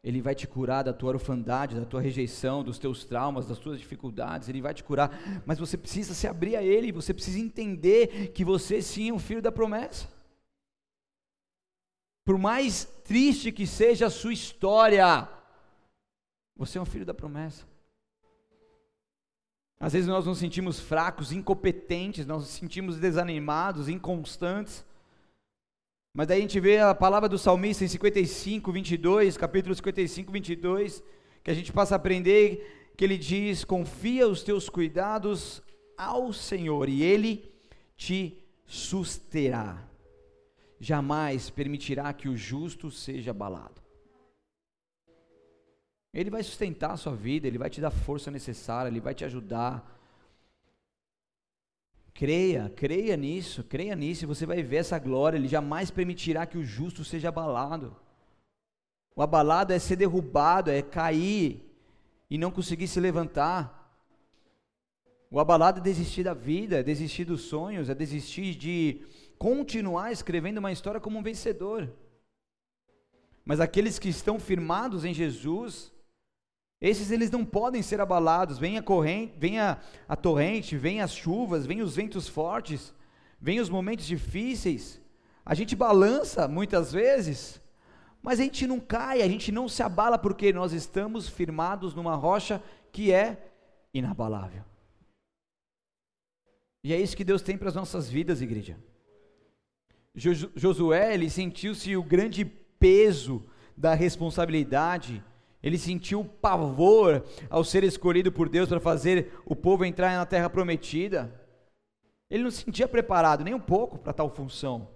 Ele 0.04 0.22
vai 0.22 0.36
te 0.36 0.48
curar 0.48 0.84
da 0.84 0.94
tua 0.94 1.14
orfandade, 1.14 1.76
da 1.76 1.86
tua 1.86 2.00
rejeição, 2.00 2.64
dos 2.64 2.78
teus 2.78 3.04
traumas, 3.06 3.48
das 3.48 3.58
tuas 3.58 3.80
dificuldades. 3.80 4.48
Ele 4.48 4.62
vai 4.62 4.74
te 4.74 4.84
curar, 4.84 5.12
mas 5.46 5.58
você 5.58 5.76
precisa 5.76 6.14
se 6.14 6.28
abrir 6.28 6.56
a 6.56 6.64
Ele. 6.64 6.92
Você 6.92 7.14
precisa 7.14 7.40
entender 7.40 8.32
que 8.32 8.46
você 8.46 8.82
sim 8.82 9.10
é 9.10 9.14
um 9.14 9.20
filho 9.20 9.42
da 9.42 9.52
promessa. 9.52 10.08
Por 12.24 12.38
mais 12.38 12.86
triste 13.04 13.52
que 13.52 13.66
seja 13.68 14.08
a 14.08 14.12
sua 14.12 14.34
história, 14.34 15.28
você 16.56 16.78
é 16.78 16.82
um 16.82 16.86
filho 16.86 17.06
da 17.06 17.14
promessa. 17.14 17.66
Às 19.80 19.94
vezes 19.94 20.08
nós 20.08 20.26
nos 20.26 20.38
sentimos 20.38 20.80
fracos, 20.80 21.32
incompetentes, 21.32 22.26
nós 22.26 22.42
nos 22.42 22.50
sentimos 22.50 22.98
desanimados, 22.98 23.90
inconstantes. 23.90 24.86
Mas 26.14 26.28
daí 26.28 26.40
a 26.40 26.42
gente 26.42 26.60
vê 26.60 26.80
a 26.80 26.96
palavra 26.96 27.28
do 27.28 27.38
salmista 27.38 27.84
em 27.84 27.88
55, 27.88 28.72
22, 28.72 29.36
capítulo 29.36 29.76
55, 29.76 30.32
22, 30.32 31.04
que 31.44 31.52
a 31.52 31.54
gente 31.54 31.74
passa 31.74 31.96
a 31.96 31.98
aprender 31.98 32.92
que 32.96 33.04
ele 33.04 33.18
diz: 33.18 33.66
Confia 33.66 34.28
os 34.28 34.42
teus 34.42 34.70
cuidados 34.70 35.62
ao 35.98 36.32
Senhor 36.32 36.88
e 36.88 37.04
ele 37.04 37.52
te 37.98 38.38
susterá. 38.66 39.84
Jamais 40.80 41.50
permitirá 41.50 42.12
que 42.14 42.30
o 42.30 42.38
justo 42.38 42.90
seja 42.90 43.32
abalado. 43.32 43.85
Ele 46.16 46.30
vai 46.30 46.42
sustentar 46.42 46.92
a 46.92 46.98
sua 46.98 47.14
vida, 47.14 47.46
Ele 47.46 47.58
vai 47.58 47.70
te 47.70 47.82
dar 47.82 47.92
força 47.92 48.32
necessária, 48.32 48.88
Ele 48.88 49.02
vai 49.02 49.14
te 49.14 49.26
ajudar. 49.26 49.94
Creia, 52.14 52.72
creia 52.74 53.18
nisso, 53.18 53.66
creia 53.66 53.94
nisso, 53.98 54.24
e 54.24 54.26
você 54.26 54.46
vai 54.46 54.64
ver 54.64 54.78
essa 54.78 54.98
glória. 54.98 55.38
Ele 55.38 55.50
jamais 55.50 55.92
permitirá 55.92 56.46
que 56.46 56.58
o 56.58 56.64
justo 56.64 57.04
seja 57.04 57.28
abalado. 57.28 57.94
O 59.14 59.22
abalado 59.22 59.74
é 59.74 59.78
ser 59.78 59.98
derrubado, 59.98 60.72
é 60.72 60.82
cair 60.82 61.62
e 62.30 62.38
não 62.38 62.50
conseguir 62.50 62.88
se 62.88 63.02
levantar. 63.02 63.84
O 65.30 65.38
abalado 65.38 65.82
é 65.82 65.84
desistir 65.84 66.24
da 66.24 66.34
vida, 66.34 66.80
é 66.80 66.84
desistir 66.84 67.26
dos 67.26 67.42
sonhos, 67.42 67.90
é 67.90 67.94
desistir 67.94 68.56
de 68.56 69.06
continuar 69.38 70.14
escrevendo 70.14 70.60
uma 70.60 70.72
história 70.72 71.02
como 71.02 71.20
um 71.20 71.24
vencedor. 71.24 71.92
Mas 73.44 73.60
aqueles 73.60 74.00
que 74.00 74.08
estão 74.08 74.40
firmados 74.40 75.04
em 75.04 75.14
Jesus, 75.14 75.94
esses 76.82 77.12
eles 77.12 77.32
não 77.32 77.46
podem 77.46 77.82
ser 77.82 78.02
abalados. 78.02 78.58
Vem 78.58 78.78
a 78.78 78.84
corrente, 78.84 79.34
vem 79.38 79.60
a, 79.60 79.80
a 80.08 80.16
torrente, 80.16 80.78
vem 80.78 81.02
as 81.02 81.14
chuvas, 81.14 81.66
vem 81.66 81.82
os 81.82 81.96
ventos 81.96 82.28
fortes, 82.28 82.94
vem 83.40 83.60
os 83.60 83.70
momentos 83.70 84.06
difíceis. 84.06 85.02
A 85.46 85.54
gente 85.54 85.76
balança 85.76 86.48
muitas 86.48 86.92
vezes, 86.92 87.62
mas 88.22 88.40
a 88.40 88.44
gente 88.44 88.66
não 88.66 88.80
cai, 88.80 89.22
a 89.22 89.28
gente 89.28 89.52
não 89.52 89.70
se 89.70 89.84
abala 89.84 90.18
porque 90.18 90.52
nós 90.52 90.74
estamos 90.74 91.30
firmados 91.30 91.94
numa 91.94 92.16
rocha 92.16 92.62
que 92.92 93.12
é 93.12 93.52
inabalável. 93.94 94.64
E 96.84 96.94
é 96.94 97.00
isso 97.00 97.18
que 97.18 97.24
Deus 97.24 97.42
tem 97.42 97.58
para 97.58 97.70
as 97.70 97.76
nossas 97.76 98.10
vidas, 98.10 98.42
igreja. 98.42 98.78
Josué, 100.16 101.14
ele 101.14 101.30
sentiu-se 101.30 101.96
o 101.96 102.04
grande 102.04 102.46
peso 102.46 103.44
da 103.76 103.94
responsabilidade 103.94 105.24
ele 105.66 105.80
sentiu 105.80 106.24
pavor 106.24 107.26
ao 107.50 107.64
ser 107.64 107.84
escolhido 107.84 108.32
por 108.32 108.48
Deus 108.48 108.70
para 108.70 108.80
fazer 108.80 109.34
o 109.48 109.56
povo 109.56 109.84
entrar 109.84 110.16
na 110.16 110.24
terra 110.24 110.48
prometida. 110.48 111.44
Ele 112.30 112.44
não 112.44 112.52
se 112.52 112.62
sentia 112.64 112.88
preparado 112.88 113.44
nem 113.44 113.56
um 113.56 113.60
pouco 113.60 113.98
para 113.98 114.14
tal 114.14 114.30
função. 114.30 114.88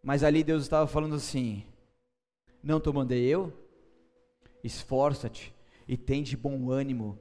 Mas 0.00 0.22
ali 0.22 0.44
Deus 0.44 0.62
estava 0.62 0.86
falando 0.86 1.16
assim: 1.16 1.64
Não 2.62 2.78
te 2.78 2.88
mandei 2.92 3.24
eu? 3.24 3.52
Esforça-te 4.62 5.52
e 5.88 5.96
tem 5.96 6.22
de 6.22 6.36
bom 6.36 6.70
ânimo. 6.70 7.18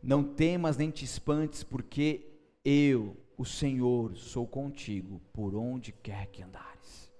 Não 0.00 0.22
temas 0.22 0.76
nem 0.76 0.88
te 0.88 1.04
espantes, 1.04 1.64
porque 1.64 2.28
eu, 2.64 3.16
o 3.36 3.44
Senhor, 3.44 4.16
sou 4.16 4.46
contigo 4.46 5.20
por 5.32 5.56
onde 5.56 5.90
quer 5.90 6.26
que 6.28 6.44
andares. 6.44 7.12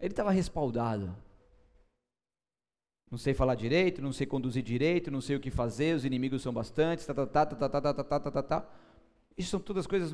Ele 0.00 0.12
estava 0.12 0.32
respaldado. 0.32 1.24
Não 3.10 3.18
sei 3.18 3.34
falar 3.34 3.54
direito, 3.54 4.02
não 4.02 4.12
sei 4.12 4.26
conduzir 4.26 4.62
direito, 4.62 5.10
não 5.10 5.20
sei 5.20 5.36
o 5.36 5.40
que 5.40 5.50
fazer, 5.50 5.94
os 5.94 6.04
inimigos 6.04 6.42
são 6.42 6.52
bastantes, 6.52 7.06
tá, 7.06 7.14
tá, 7.14 7.26
tá, 7.26 7.46
tá, 7.46 7.56
tá, 7.56 7.68
tá, 7.68 7.80
tá, 7.80 8.04
tá, 8.04 8.20
tá, 8.20 8.30
tá, 8.30 8.42
tá. 8.42 8.68
Isso 9.38 9.50
são 9.50 9.60
todas 9.60 9.86
coisas 9.86 10.12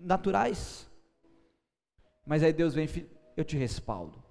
naturais. 0.00 0.88
Mas 2.26 2.42
aí 2.42 2.52
Deus 2.52 2.74
vem, 2.74 2.88
eu 3.36 3.44
te 3.44 3.56
respaldo, 3.56 4.22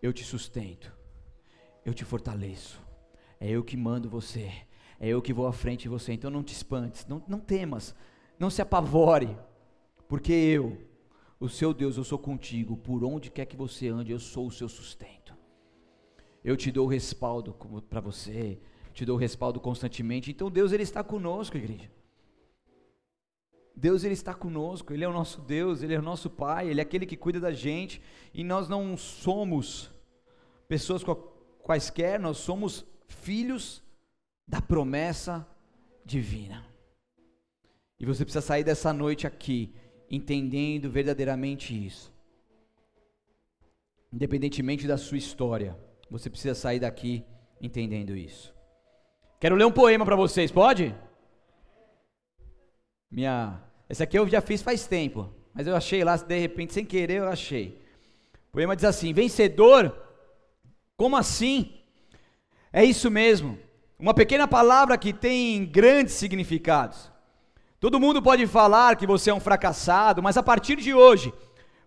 eu 0.00 0.12
te 0.12 0.24
sustento, 0.24 0.92
eu 1.84 1.92
te 1.92 2.04
fortaleço. 2.04 2.80
É 3.40 3.50
eu 3.50 3.64
que 3.64 3.76
mando 3.76 4.08
você. 4.08 4.52
É 5.00 5.08
eu 5.08 5.20
que 5.20 5.32
vou 5.32 5.48
à 5.48 5.52
frente 5.52 5.82
de 5.82 5.88
você. 5.88 6.12
Então 6.12 6.30
não 6.30 6.44
te 6.44 6.52
espantes, 6.52 7.04
não, 7.06 7.20
não 7.26 7.40
temas, 7.40 7.92
não 8.38 8.48
se 8.48 8.62
apavore, 8.62 9.36
porque 10.08 10.32
eu, 10.32 10.78
o 11.40 11.48
seu 11.48 11.74
Deus, 11.74 11.96
eu 11.96 12.04
sou 12.04 12.18
contigo. 12.18 12.76
Por 12.76 13.02
onde 13.02 13.32
quer 13.32 13.46
que 13.46 13.56
você 13.56 13.88
ande, 13.88 14.12
eu 14.12 14.20
sou 14.20 14.46
o 14.46 14.52
seu 14.52 14.68
sustento. 14.68 15.21
Eu 16.44 16.56
te 16.56 16.70
dou 16.70 16.86
respaldo 16.86 17.54
para 17.88 18.00
você, 18.00 18.58
te 18.92 19.04
dou 19.04 19.16
respaldo 19.16 19.60
constantemente. 19.60 20.30
Então 20.30 20.50
Deus 20.50 20.72
ele 20.72 20.82
está 20.82 21.02
conosco, 21.02 21.56
igreja. 21.56 21.90
Deus 23.74 24.04
ele 24.04 24.14
está 24.14 24.34
conosco, 24.34 24.92
ele 24.92 25.04
é 25.04 25.08
o 25.08 25.12
nosso 25.12 25.40
Deus, 25.40 25.82
ele 25.82 25.94
é 25.94 25.98
o 25.98 26.02
nosso 26.02 26.28
Pai, 26.28 26.68
ele 26.68 26.80
é 26.80 26.82
aquele 26.82 27.06
que 27.06 27.16
cuida 27.16 27.40
da 27.40 27.52
gente, 27.52 28.02
e 28.34 28.44
nós 28.44 28.68
não 28.68 28.96
somos 28.96 29.90
pessoas 30.68 31.02
quaisquer, 31.62 32.20
nós 32.20 32.36
somos 32.36 32.84
filhos 33.08 33.82
da 34.46 34.60
promessa 34.60 35.46
divina. 36.04 36.64
E 37.98 38.04
você 38.04 38.24
precisa 38.24 38.44
sair 38.44 38.64
dessa 38.64 38.92
noite 38.92 39.26
aqui 39.26 39.74
entendendo 40.10 40.90
verdadeiramente 40.90 41.74
isso. 41.74 42.12
Independentemente 44.12 44.86
da 44.86 44.98
sua 44.98 45.16
história, 45.16 45.78
você 46.12 46.28
precisa 46.28 46.54
sair 46.54 46.78
daqui 46.78 47.24
entendendo 47.58 48.14
isso. 48.14 48.54
Quero 49.40 49.56
ler 49.56 49.64
um 49.64 49.72
poema 49.72 50.04
para 50.04 50.14
vocês, 50.14 50.52
pode? 50.52 50.94
Minha, 53.10 53.62
esse 53.88 54.02
aqui 54.02 54.18
eu 54.18 54.28
já 54.28 54.42
fiz 54.42 54.60
faz 54.60 54.86
tempo, 54.86 55.32
mas 55.54 55.66
eu 55.66 55.74
achei 55.74 56.04
lá 56.04 56.16
de 56.16 56.38
repente 56.38 56.74
sem 56.74 56.84
querer 56.84 57.20
eu 57.20 57.28
achei. 57.28 57.80
O 58.50 58.52
poema 58.52 58.76
diz 58.76 58.84
assim: 58.84 59.14
Vencedor, 59.14 59.96
como 60.98 61.16
assim? 61.16 61.80
É 62.70 62.84
isso 62.84 63.10
mesmo. 63.10 63.58
Uma 63.98 64.12
pequena 64.12 64.46
palavra 64.46 64.98
que 64.98 65.14
tem 65.14 65.64
grandes 65.64 66.12
significados. 66.14 67.10
Todo 67.80 67.98
mundo 67.98 68.20
pode 68.20 68.46
falar 68.46 68.96
que 68.96 69.06
você 69.06 69.30
é 69.30 69.34
um 69.34 69.40
fracassado, 69.40 70.22
mas 70.22 70.36
a 70.36 70.42
partir 70.42 70.76
de 70.76 70.92
hoje, 70.92 71.32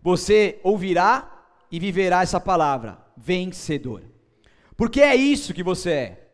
você 0.02 0.60
ouvirá 0.64 1.46
e 1.72 1.80
viverá 1.80 2.24
essa 2.24 2.40
palavra: 2.40 2.98
vencedor. 3.16 4.15
Porque 4.78 5.02
é 5.02 5.16
isso 5.16 5.54
que 5.54 5.64
você 5.64 5.90
é. 5.90 6.30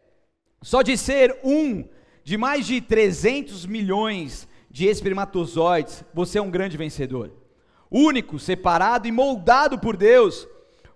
Só 0.61 0.81
de 0.81 0.97
ser 0.97 1.39
um 1.43 1.85
de 2.23 2.37
mais 2.37 2.65
de 2.65 2.79
300 2.81 3.65
milhões 3.65 4.47
de 4.69 4.85
espermatozoides, 4.85 6.03
você 6.13 6.37
é 6.37 6.41
um 6.41 6.51
grande 6.51 6.77
vencedor. 6.77 7.31
Único, 7.89 8.39
separado 8.39 9.07
e 9.07 9.11
moldado 9.11 9.77
por 9.77 9.97
Deus, 9.97 10.47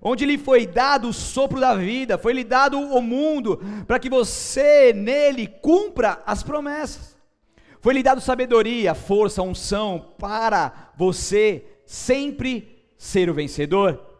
onde 0.02 0.26
lhe 0.26 0.38
foi 0.38 0.66
dado 0.66 1.10
o 1.10 1.14
sopro 1.14 1.60
da 1.60 1.76
vida, 1.76 2.18
foi 2.18 2.34
lhe 2.34 2.44
dado 2.44 2.80
o 2.80 3.02
mundo, 3.02 3.60
para 3.86 4.00
que 4.00 4.10
você 4.10 4.94
nele 4.94 5.48
cumpra 5.48 6.22
as 6.26 6.42
promessas. 6.42 7.18
Foi 7.82 7.94
lhe 7.94 8.02
dado 8.02 8.22
sabedoria, 8.22 8.96
força, 8.96 9.42
unção 9.42 10.14
para 10.18 10.92
você 10.96 11.66
sempre 11.86 12.86
ser 12.98 13.30
o 13.30 13.34
vencedor. 13.34 14.15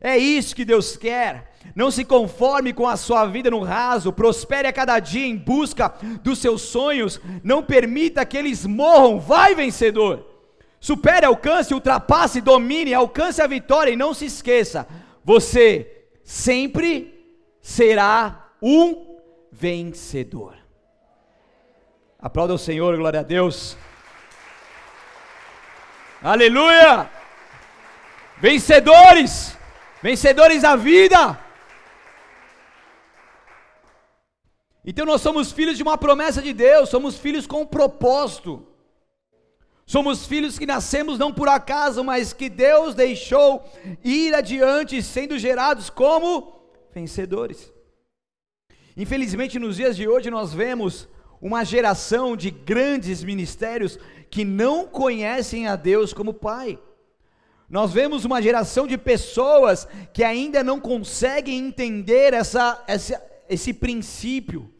É 0.00 0.16
isso 0.16 0.54
que 0.54 0.64
Deus 0.64 0.96
quer. 0.96 1.52
Não 1.74 1.90
se 1.90 2.04
conforme 2.04 2.72
com 2.72 2.86
a 2.86 2.96
sua 2.96 3.26
vida 3.26 3.50
no 3.50 3.62
raso, 3.62 4.12
prospere 4.12 4.68
a 4.68 4.72
cada 4.72 4.98
dia 4.98 5.26
em 5.26 5.36
busca 5.36 5.92
dos 6.22 6.38
seus 6.38 6.62
sonhos, 6.62 7.20
não 7.42 7.62
permita 7.62 8.24
que 8.24 8.36
eles 8.36 8.64
morram, 8.64 9.20
vai 9.20 9.54
vencedor. 9.54 10.24
Supere, 10.80 11.26
alcance, 11.26 11.74
ultrapasse, 11.74 12.40
domine, 12.40 12.94
alcance 12.94 13.42
a 13.42 13.46
vitória 13.46 13.90
e 13.90 13.96
não 13.96 14.14
se 14.14 14.26
esqueça, 14.26 14.86
você 15.24 16.06
sempre 16.22 17.36
será 17.60 18.50
um 18.62 19.18
vencedor. 19.50 20.56
Aplauda 22.20 22.54
o 22.54 22.58
Senhor, 22.58 22.96
glória 22.96 23.20
a 23.20 23.24
Deus. 23.24 23.76
Aleluia! 26.22 27.10
Vencedores, 28.38 29.57
vencedores 30.02 30.62
da 30.62 30.76
vida. 30.76 31.38
Então 34.84 35.04
nós 35.04 35.20
somos 35.20 35.52
filhos 35.52 35.76
de 35.76 35.82
uma 35.82 35.98
promessa 35.98 36.40
de 36.40 36.52
Deus, 36.52 36.88
somos 36.88 37.18
filhos 37.18 37.46
com 37.46 37.62
um 37.62 37.66
propósito. 37.66 38.66
Somos 39.84 40.26
filhos 40.26 40.58
que 40.58 40.66
nascemos 40.66 41.18
não 41.18 41.32
por 41.32 41.48
acaso, 41.48 42.04
mas 42.04 42.34
que 42.34 42.50
Deus 42.50 42.94
deixou 42.94 43.64
ir 44.04 44.34
adiante, 44.34 45.02
sendo 45.02 45.38
gerados 45.38 45.88
como 45.88 46.60
vencedores. 46.94 47.72
Infelizmente, 48.94 49.58
nos 49.58 49.76
dias 49.76 49.96
de 49.96 50.06
hoje, 50.06 50.30
nós 50.30 50.52
vemos 50.52 51.08
uma 51.40 51.64
geração 51.64 52.36
de 52.36 52.50
grandes 52.50 53.24
ministérios 53.24 53.98
que 54.30 54.44
não 54.44 54.86
conhecem 54.86 55.66
a 55.66 55.74
Deus 55.74 56.12
como 56.12 56.34
Pai. 56.34 56.78
Nós 57.68 57.92
vemos 57.92 58.24
uma 58.24 58.40
geração 58.40 58.86
de 58.86 58.96
pessoas 58.96 59.86
que 60.12 60.24
ainda 60.24 60.64
não 60.64 60.80
conseguem 60.80 61.58
entender 61.58 62.32
essa, 62.32 62.82
essa, 62.86 63.22
esse 63.48 63.74
princípio. 63.74 64.72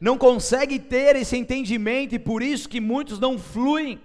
Não 0.00 0.16
consegue 0.16 0.78
ter 0.78 1.16
esse 1.16 1.36
entendimento 1.36 2.14
e 2.14 2.18
por 2.18 2.42
isso 2.42 2.68
que 2.68 2.80
muitos 2.80 3.18
não 3.18 3.38
fluem, 3.38 4.00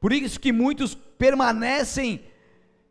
por 0.00 0.12
isso 0.12 0.40
que 0.40 0.50
muitos 0.50 0.94
permanecem 0.94 2.24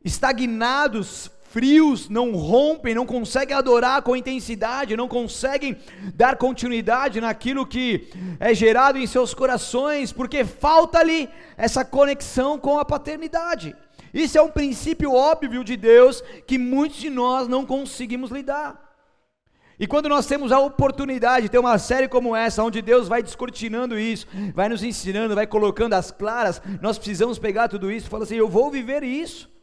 estagnados, 0.04 1.30
frios, 1.50 2.10
não 2.10 2.34
rompem, 2.36 2.94
não 2.94 3.06
conseguem 3.06 3.56
adorar 3.56 4.02
com 4.02 4.16
intensidade, 4.16 4.98
não 4.98 5.08
conseguem 5.08 5.78
dar 6.14 6.36
continuidade 6.38 7.22
naquilo 7.22 7.66
que 7.66 8.10
é 8.40 8.54
gerado 8.54 8.98
em 8.98 9.08
seus 9.08 9.34
corações, 9.34 10.12
porque 10.12 10.44
falta-lhe 10.46 11.30
essa 11.56 11.84
conexão 11.84 12.60
com 12.60 12.80
a 12.80 12.86
paternidade. 12.86 13.76
Isso 14.14 14.38
é 14.38 14.42
um 14.42 14.50
princípio 14.50 15.14
óbvio 15.14 15.64
de 15.64 15.78
Deus 15.78 16.24
que 16.46 16.58
muitos 16.58 16.98
de 16.98 17.10
nós 17.10 17.48
não 17.48 17.66
conseguimos 17.66 18.32
lidar. 18.32 18.88
E 19.80 19.86
quando 19.86 20.10
nós 20.10 20.26
temos 20.26 20.52
a 20.52 20.60
oportunidade 20.60 21.44
de 21.44 21.50
ter 21.50 21.60
uma 21.60 21.78
série 21.78 22.08
como 22.08 22.36
essa, 22.36 22.64
onde 22.64 22.82
Deus 22.82 23.08
vai 23.08 23.22
descortinando 23.22 23.98
isso, 24.00 24.26
vai 24.54 24.68
nos 24.68 24.82
ensinando, 24.82 25.36
vai 25.36 25.46
colocando 25.46 25.94
as 25.94 26.10
claras, 26.10 26.60
nós 26.82 26.98
precisamos 26.98 27.38
pegar 27.38 27.68
tudo 27.68 27.92
isso 27.92 28.08
e 28.08 28.10
falar 28.10 28.24
assim: 28.24 28.38
eu 28.38 28.50
vou 28.50 28.72
viver 28.72 29.04
isso. 29.04 29.57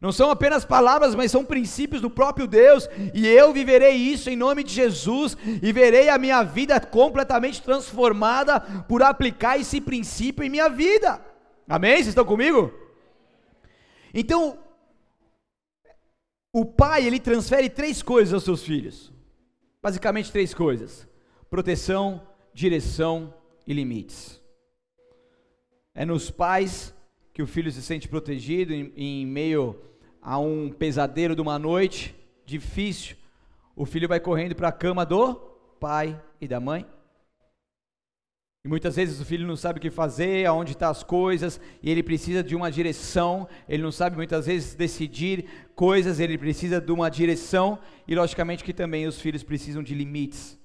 Não 0.00 0.12
são 0.12 0.30
apenas 0.30 0.64
palavras, 0.64 1.14
mas 1.14 1.30
são 1.30 1.44
princípios 1.44 2.02
do 2.02 2.10
próprio 2.10 2.46
Deus, 2.46 2.88
e 3.14 3.26
eu 3.26 3.52
viverei 3.52 3.94
isso 3.94 4.28
em 4.28 4.36
nome 4.36 4.62
de 4.62 4.72
Jesus, 4.72 5.36
e 5.62 5.72
verei 5.72 6.10
a 6.10 6.18
minha 6.18 6.42
vida 6.42 6.78
completamente 6.78 7.62
transformada 7.62 8.60
por 8.86 9.02
aplicar 9.02 9.58
esse 9.58 9.80
princípio 9.80 10.44
em 10.44 10.50
minha 10.50 10.68
vida. 10.68 11.24
Amém? 11.66 11.94
Vocês 11.94 12.08
estão 12.08 12.24
comigo? 12.24 12.72
Então, 14.12 14.58
o 16.52 16.64
pai, 16.64 17.06
ele 17.06 17.20
transfere 17.20 17.68
três 17.68 18.02
coisas 18.02 18.32
aos 18.32 18.44
seus 18.44 18.62
filhos. 18.62 19.12
Basicamente 19.82 20.32
três 20.32 20.54
coisas: 20.54 21.06
proteção, 21.50 22.26
direção 22.54 23.34
e 23.66 23.74
limites. 23.74 24.40
É 25.94 26.04
nos 26.04 26.30
pais 26.30 26.95
que 27.36 27.42
o 27.42 27.46
filho 27.46 27.70
se 27.70 27.82
sente 27.82 28.08
protegido 28.08 28.72
em, 28.72 28.90
em 28.96 29.26
meio 29.26 29.78
a 30.22 30.38
um 30.38 30.70
pesadelo 30.70 31.36
de 31.36 31.42
uma 31.42 31.58
noite 31.58 32.16
difícil. 32.46 33.14
O 33.76 33.84
filho 33.84 34.08
vai 34.08 34.18
correndo 34.18 34.54
para 34.54 34.68
a 34.68 34.72
cama 34.72 35.04
do 35.04 35.34
pai 35.78 36.18
e 36.40 36.48
da 36.48 36.58
mãe. 36.58 36.86
E 38.64 38.68
muitas 38.68 38.96
vezes 38.96 39.20
o 39.20 39.24
filho 39.26 39.46
não 39.46 39.54
sabe 39.54 39.78
o 39.78 39.82
que 39.82 39.90
fazer, 39.90 40.46
aonde 40.46 40.72
estão 40.72 40.86
tá 40.86 40.90
as 40.90 41.02
coisas, 41.02 41.60
e 41.82 41.90
ele 41.90 42.02
precisa 42.02 42.42
de 42.42 42.56
uma 42.56 42.70
direção, 42.70 43.46
ele 43.68 43.82
não 43.82 43.92
sabe 43.92 44.16
muitas 44.16 44.46
vezes 44.46 44.74
decidir 44.74 45.44
coisas, 45.74 46.18
ele 46.18 46.38
precisa 46.38 46.80
de 46.80 46.90
uma 46.90 47.10
direção, 47.10 47.78
e 48.08 48.14
logicamente 48.14 48.64
que 48.64 48.72
também 48.72 49.06
os 49.06 49.20
filhos 49.20 49.42
precisam 49.42 49.82
de 49.82 49.94
limites. 49.94 50.58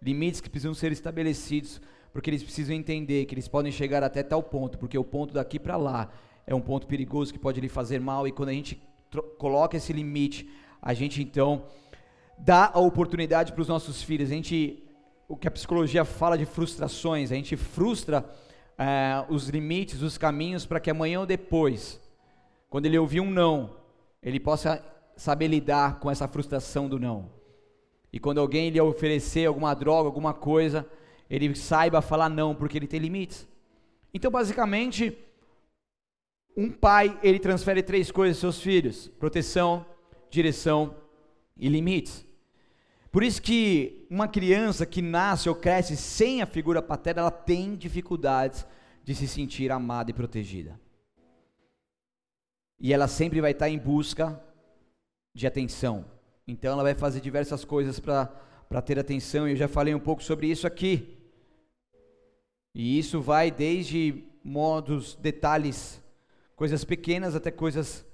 Limites 0.00 0.40
que 0.40 0.48
precisam 0.48 0.74
ser 0.74 0.92
estabelecidos, 0.92 1.80
porque 2.18 2.30
eles 2.30 2.42
precisam 2.42 2.74
entender 2.74 3.26
que 3.26 3.34
eles 3.36 3.46
podem 3.46 3.70
chegar 3.70 4.02
até 4.02 4.24
tal 4.24 4.42
ponto, 4.42 4.76
porque 4.76 4.98
o 4.98 5.04
ponto 5.04 5.32
daqui 5.32 5.56
para 5.56 5.76
lá 5.76 6.10
é 6.48 6.52
um 6.52 6.60
ponto 6.60 6.84
perigoso 6.84 7.32
que 7.32 7.38
pode 7.38 7.60
lhe 7.60 7.68
fazer 7.68 8.00
mal, 8.00 8.26
e 8.26 8.32
quando 8.32 8.48
a 8.48 8.52
gente 8.52 8.82
coloca 9.38 9.76
esse 9.76 9.92
limite, 9.92 10.50
a 10.82 10.92
gente 10.92 11.22
então 11.22 11.66
dá 12.36 12.72
a 12.74 12.80
oportunidade 12.80 13.52
para 13.52 13.62
os 13.62 13.68
nossos 13.68 14.02
filhos, 14.02 14.32
a 14.32 14.34
gente 14.34 14.82
o 15.28 15.36
que 15.36 15.46
a 15.46 15.50
psicologia 15.52 16.04
fala 16.04 16.36
de 16.36 16.44
frustrações, 16.44 17.30
a 17.30 17.36
gente 17.36 17.56
frustra 17.56 18.28
é, 18.76 19.24
os 19.28 19.48
limites, 19.48 20.02
os 20.02 20.18
caminhos, 20.18 20.66
para 20.66 20.80
que 20.80 20.90
amanhã 20.90 21.20
ou 21.20 21.26
depois, 21.26 22.00
quando 22.68 22.86
ele 22.86 22.98
ouvir 22.98 23.20
um 23.20 23.30
não, 23.30 23.76
ele 24.20 24.40
possa 24.40 24.84
saber 25.14 25.46
lidar 25.46 26.00
com 26.00 26.10
essa 26.10 26.26
frustração 26.26 26.88
do 26.88 26.98
não. 26.98 27.30
E 28.12 28.18
quando 28.18 28.40
alguém 28.40 28.70
lhe 28.70 28.80
oferecer 28.80 29.46
alguma 29.46 29.72
droga, 29.72 30.08
alguma 30.08 30.34
coisa, 30.34 30.84
ele 31.28 31.54
saiba 31.54 32.00
falar 32.00 32.28
não, 32.28 32.54
porque 32.54 32.78
ele 32.78 32.86
tem 32.86 33.00
limites. 33.00 33.46
Então, 34.12 34.30
basicamente, 34.30 35.16
um 36.56 36.70
pai, 36.70 37.18
ele 37.22 37.38
transfere 37.38 37.82
três 37.82 38.10
coisas 38.10 38.42
aos 38.42 38.56
seus 38.56 38.62
filhos: 38.62 39.08
proteção, 39.18 39.84
direção 40.30 40.96
e 41.56 41.68
limites. 41.68 42.26
Por 43.10 43.22
isso 43.22 43.40
que 43.40 44.06
uma 44.10 44.28
criança 44.28 44.84
que 44.84 45.00
nasce 45.00 45.48
ou 45.48 45.54
cresce 45.54 45.96
sem 45.96 46.42
a 46.42 46.46
figura 46.46 46.82
paterna, 46.82 47.22
ela 47.22 47.30
tem 47.30 47.74
dificuldades 47.74 48.66
de 49.02 49.14
se 49.14 49.26
sentir 49.26 49.72
amada 49.72 50.10
e 50.10 50.14
protegida. 50.14 50.78
E 52.78 52.92
ela 52.92 53.08
sempre 53.08 53.40
vai 53.40 53.52
estar 53.52 53.68
em 53.68 53.78
busca 53.78 54.40
de 55.34 55.46
atenção. 55.46 56.04
Então 56.46 56.72
ela 56.72 56.82
vai 56.82 56.94
fazer 56.94 57.20
diversas 57.20 57.64
coisas 57.64 57.98
para 57.98 58.82
ter 58.84 58.98
atenção, 58.98 59.48
e 59.48 59.52
eu 59.52 59.56
já 59.56 59.68
falei 59.68 59.94
um 59.94 60.00
pouco 60.00 60.22
sobre 60.22 60.46
isso 60.46 60.66
aqui. 60.66 61.17
E 62.78 62.96
isso 62.96 63.20
vai 63.20 63.50
desde 63.50 64.22
modos, 64.44 65.16
detalhes, 65.16 66.00
coisas 66.54 66.84
pequenas 66.84 67.34
até 67.34 67.50
coisas 67.50 68.06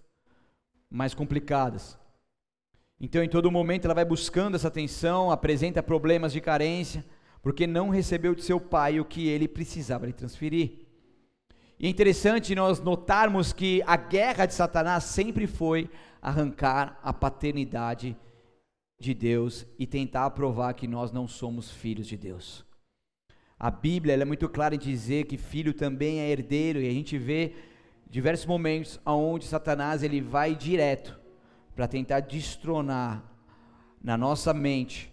mais 0.88 1.12
complicadas. 1.12 1.98
Então, 2.98 3.22
em 3.22 3.28
todo 3.28 3.50
momento, 3.50 3.84
ela 3.84 3.92
vai 3.92 4.06
buscando 4.06 4.54
essa 4.54 4.68
atenção, 4.68 5.30
apresenta 5.30 5.82
problemas 5.82 6.32
de 6.32 6.40
carência, 6.40 7.04
porque 7.42 7.66
não 7.66 7.90
recebeu 7.90 8.34
de 8.34 8.42
seu 8.42 8.58
pai 8.58 8.98
o 8.98 9.04
que 9.04 9.28
ele 9.28 9.46
precisava 9.46 10.06
lhe 10.06 10.14
transferir. 10.14 10.86
E 11.78 11.86
é 11.86 11.90
interessante 11.90 12.54
nós 12.54 12.80
notarmos 12.80 13.52
que 13.52 13.82
a 13.86 13.98
guerra 13.98 14.46
de 14.46 14.54
Satanás 14.54 15.04
sempre 15.04 15.46
foi 15.46 15.90
arrancar 16.22 16.98
a 17.02 17.12
paternidade 17.12 18.16
de 18.98 19.12
Deus 19.12 19.66
e 19.78 19.86
tentar 19.86 20.30
provar 20.30 20.72
que 20.72 20.88
nós 20.88 21.12
não 21.12 21.28
somos 21.28 21.70
filhos 21.70 22.06
de 22.06 22.16
Deus. 22.16 22.64
A 23.58 23.70
Bíblia 23.70 24.14
é 24.14 24.24
muito 24.24 24.48
clara 24.48 24.74
em 24.74 24.78
dizer 24.78 25.26
que 25.26 25.38
filho 25.38 25.72
também 25.72 26.20
é 26.20 26.30
herdeiro 26.30 26.80
e 26.80 26.88
a 26.88 26.92
gente 26.92 27.16
vê 27.16 27.52
diversos 28.10 28.46
momentos 28.46 29.00
onde 29.06 29.46
Satanás 29.46 30.02
ele 30.02 30.20
vai 30.20 30.54
direto 30.54 31.18
para 31.74 31.88
tentar 31.88 32.20
destronar 32.20 33.22
na 34.02 34.16
nossa 34.16 34.52
mente 34.52 35.12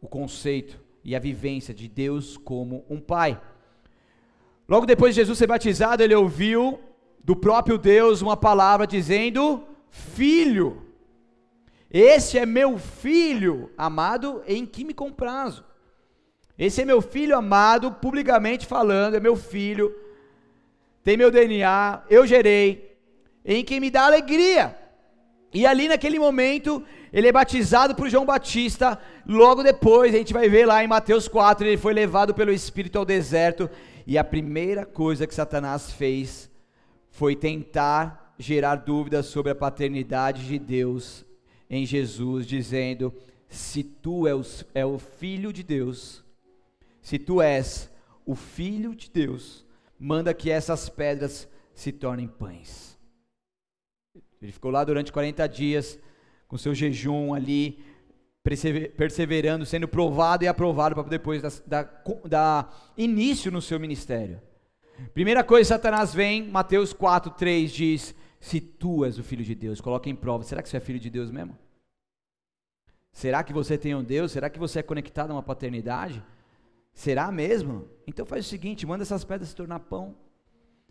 o 0.00 0.08
conceito 0.08 0.80
e 1.04 1.14
a 1.14 1.18
vivência 1.18 1.72
de 1.72 1.88
Deus 1.88 2.36
como 2.36 2.84
um 2.88 3.00
pai. 3.00 3.40
Logo 4.68 4.86
depois 4.86 5.14
de 5.14 5.20
Jesus 5.20 5.38
ser 5.38 5.46
batizado, 5.46 6.02
ele 6.02 6.14
ouviu 6.14 6.80
do 7.22 7.36
próprio 7.36 7.78
Deus 7.78 8.22
uma 8.22 8.36
palavra 8.36 8.86
dizendo: 8.86 9.64
Filho, 9.90 10.86
esse 11.90 12.38
é 12.38 12.46
meu 12.46 12.78
filho 12.78 13.70
amado 13.76 14.42
em 14.46 14.64
que 14.64 14.84
me 14.84 14.94
comprazo. 14.94 15.64
Esse 16.64 16.82
é 16.82 16.84
meu 16.84 17.02
filho 17.02 17.36
amado, 17.36 17.90
publicamente 17.90 18.66
falando, 18.66 19.16
é 19.16 19.20
meu 19.20 19.34
filho, 19.34 19.92
tem 21.02 21.16
meu 21.16 21.28
DNA, 21.28 22.04
eu 22.08 22.24
gerei, 22.24 22.96
em 23.44 23.64
quem 23.64 23.80
me 23.80 23.90
dá 23.90 24.06
alegria. 24.06 24.78
E 25.52 25.66
ali 25.66 25.88
naquele 25.88 26.20
momento, 26.20 26.80
ele 27.12 27.26
é 27.26 27.32
batizado 27.32 27.96
por 27.96 28.08
João 28.08 28.24
Batista. 28.24 28.96
Logo 29.26 29.64
depois, 29.64 30.14
a 30.14 30.18
gente 30.18 30.32
vai 30.32 30.48
ver 30.48 30.64
lá 30.64 30.84
em 30.84 30.86
Mateus 30.86 31.26
4, 31.26 31.66
ele 31.66 31.76
foi 31.76 31.92
levado 31.92 32.32
pelo 32.32 32.52
Espírito 32.52 32.96
ao 32.96 33.04
deserto. 33.04 33.68
E 34.06 34.16
a 34.16 34.22
primeira 34.22 34.86
coisa 34.86 35.26
que 35.26 35.34
Satanás 35.34 35.90
fez 35.90 36.48
foi 37.10 37.34
tentar 37.34 38.36
gerar 38.38 38.76
dúvidas 38.76 39.26
sobre 39.26 39.50
a 39.50 39.56
paternidade 39.56 40.46
de 40.46 40.60
Deus 40.60 41.24
em 41.68 41.84
Jesus, 41.84 42.46
dizendo: 42.46 43.12
Se 43.48 43.82
tu 43.82 44.28
és 44.28 44.64
é 44.72 44.86
o 44.86 44.96
filho 44.96 45.52
de 45.52 45.64
Deus, 45.64 46.21
se 47.02 47.18
tu 47.18 47.42
és 47.42 47.90
o 48.24 48.34
filho 48.34 48.94
de 48.94 49.10
Deus, 49.10 49.66
manda 49.98 50.32
que 50.32 50.50
essas 50.50 50.88
pedras 50.88 51.48
se 51.74 51.92
tornem 51.92 52.28
pães. 52.28 52.96
Ele 54.40 54.52
ficou 54.52 54.70
lá 54.70 54.84
durante 54.84 55.12
40 55.12 55.46
dias, 55.48 55.98
com 56.48 56.56
seu 56.56 56.74
jejum 56.74 57.34
ali, 57.34 57.84
perseverando, 58.96 59.64
sendo 59.64 59.86
provado 59.86 60.44
e 60.44 60.48
aprovado 60.48 60.94
para 60.94 61.08
depois 61.08 61.62
dar, 61.66 62.92
início 62.96 63.50
no 63.50 63.62
seu 63.62 63.78
ministério. 63.78 64.40
Primeira 65.14 65.42
coisa, 65.42 65.68
Satanás 65.68 66.14
vem, 66.14 66.48
Mateus 66.48 66.92
4, 66.92 67.32
3 67.32 67.72
diz: 67.72 68.14
Se 68.40 68.60
tu 68.60 69.04
és 69.04 69.18
o 69.18 69.22
filho 69.22 69.44
de 69.44 69.54
Deus, 69.54 69.80
coloca 69.80 70.08
em 70.08 70.14
prova. 70.14 70.44
Será 70.44 70.62
que 70.62 70.68
você 70.68 70.76
é 70.76 70.80
filho 70.80 71.00
de 71.00 71.10
Deus 71.10 71.30
mesmo? 71.30 71.56
Será 73.12 73.42
que 73.42 73.52
você 73.52 73.76
tem 73.76 73.94
um 73.94 74.02
Deus? 74.02 74.32
Será 74.32 74.48
que 74.48 74.58
você 74.58 74.80
é 74.80 74.82
conectado 74.82 75.30
a 75.30 75.34
uma 75.34 75.42
paternidade? 75.42 76.22
Será 76.92 77.32
mesmo? 77.32 77.88
Então 78.06 78.26
faz 78.26 78.46
o 78.46 78.48
seguinte: 78.48 78.86
manda 78.86 79.02
essas 79.02 79.24
pedras 79.24 79.48
se 79.48 79.56
tornar 79.56 79.80
pão. 79.80 80.14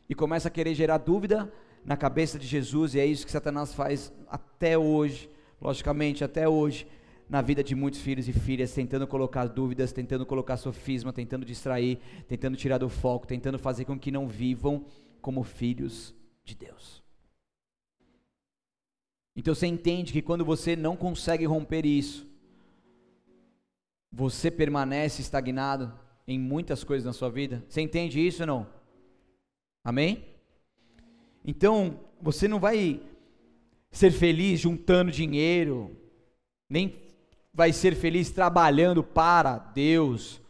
E 0.10 0.16
começa 0.16 0.48
a 0.48 0.52
querer 0.52 0.74
gerar 0.74 0.98
dúvida 0.98 1.52
na 1.86 1.96
cabeça 1.96 2.38
de 2.38 2.46
Jesus, 2.46 2.94
e 2.94 3.00
é 3.00 3.06
isso 3.06 3.26
que 3.26 3.32
Satanás 3.32 3.74
faz 3.74 4.14
até 4.28 4.78
hoje, 4.78 5.30
logicamente, 5.60 6.24
até 6.24 6.48
hoje, 6.48 6.86
na 7.30 7.42
vida 7.42 7.64
de 7.64 7.74
muitos 7.74 8.02
filhos 8.02 8.28
e 8.28 8.34
filhas, 8.34 8.74
tentando 8.74 9.08
colocar 9.08 9.48
dúvidas, 9.48 9.92
tentando 9.92 10.26
colocar 10.26 10.58
sofisma, 10.58 11.14
tentando 11.14 11.46
distrair, 11.46 11.98
tentando 12.28 12.58
tirar 12.58 12.78
do 12.78 12.90
foco, 12.90 13.26
tentando 13.26 13.58
fazer 13.58 13.86
com 13.86 13.98
que 13.98 14.12
não 14.12 14.28
vivam 14.28 14.86
como 15.22 15.44
filhos 15.44 16.14
de 16.44 16.56
Deus. 16.56 17.02
Então 19.36 19.56
você 19.56 19.66
entende 19.66 20.12
que 20.12 20.22
quando 20.22 20.44
você 20.44 20.76
não 20.76 20.96
consegue 20.96 21.46
romper 21.46 21.86
isso, 21.86 22.28
você 24.12 24.52
permanece 24.52 25.22
estagnado 25.22 25.94
em 26.28 26.38
muitas 26.38 26.84
coisas 26.84 27.06
na 27.06 27.14
sua 27.14 27.30
vida. 27.30 27.64
Você 27.68 27.82
entende 27.82 28.20
isso 28.20 28.44
ou 28.44 28.48
não? 28.48 28.68
Amém? 29.84 30.26
Então, 31.44 32.00
você 32.22 32.48
não 32.48 32.60
vai 32.60 33.02
ser 33.90 34.12
feliz 34.12 34.60
juntando 34.60 35.12
dinheiro, 35.12 35.98
nem 36.70 37.02
vai 37.54 37.74
ser 37.74 37.96
feliz 37.96 38.30
trabalhando 38.30 39.04
para 39.04 39.58
Deus, 39.58 40.42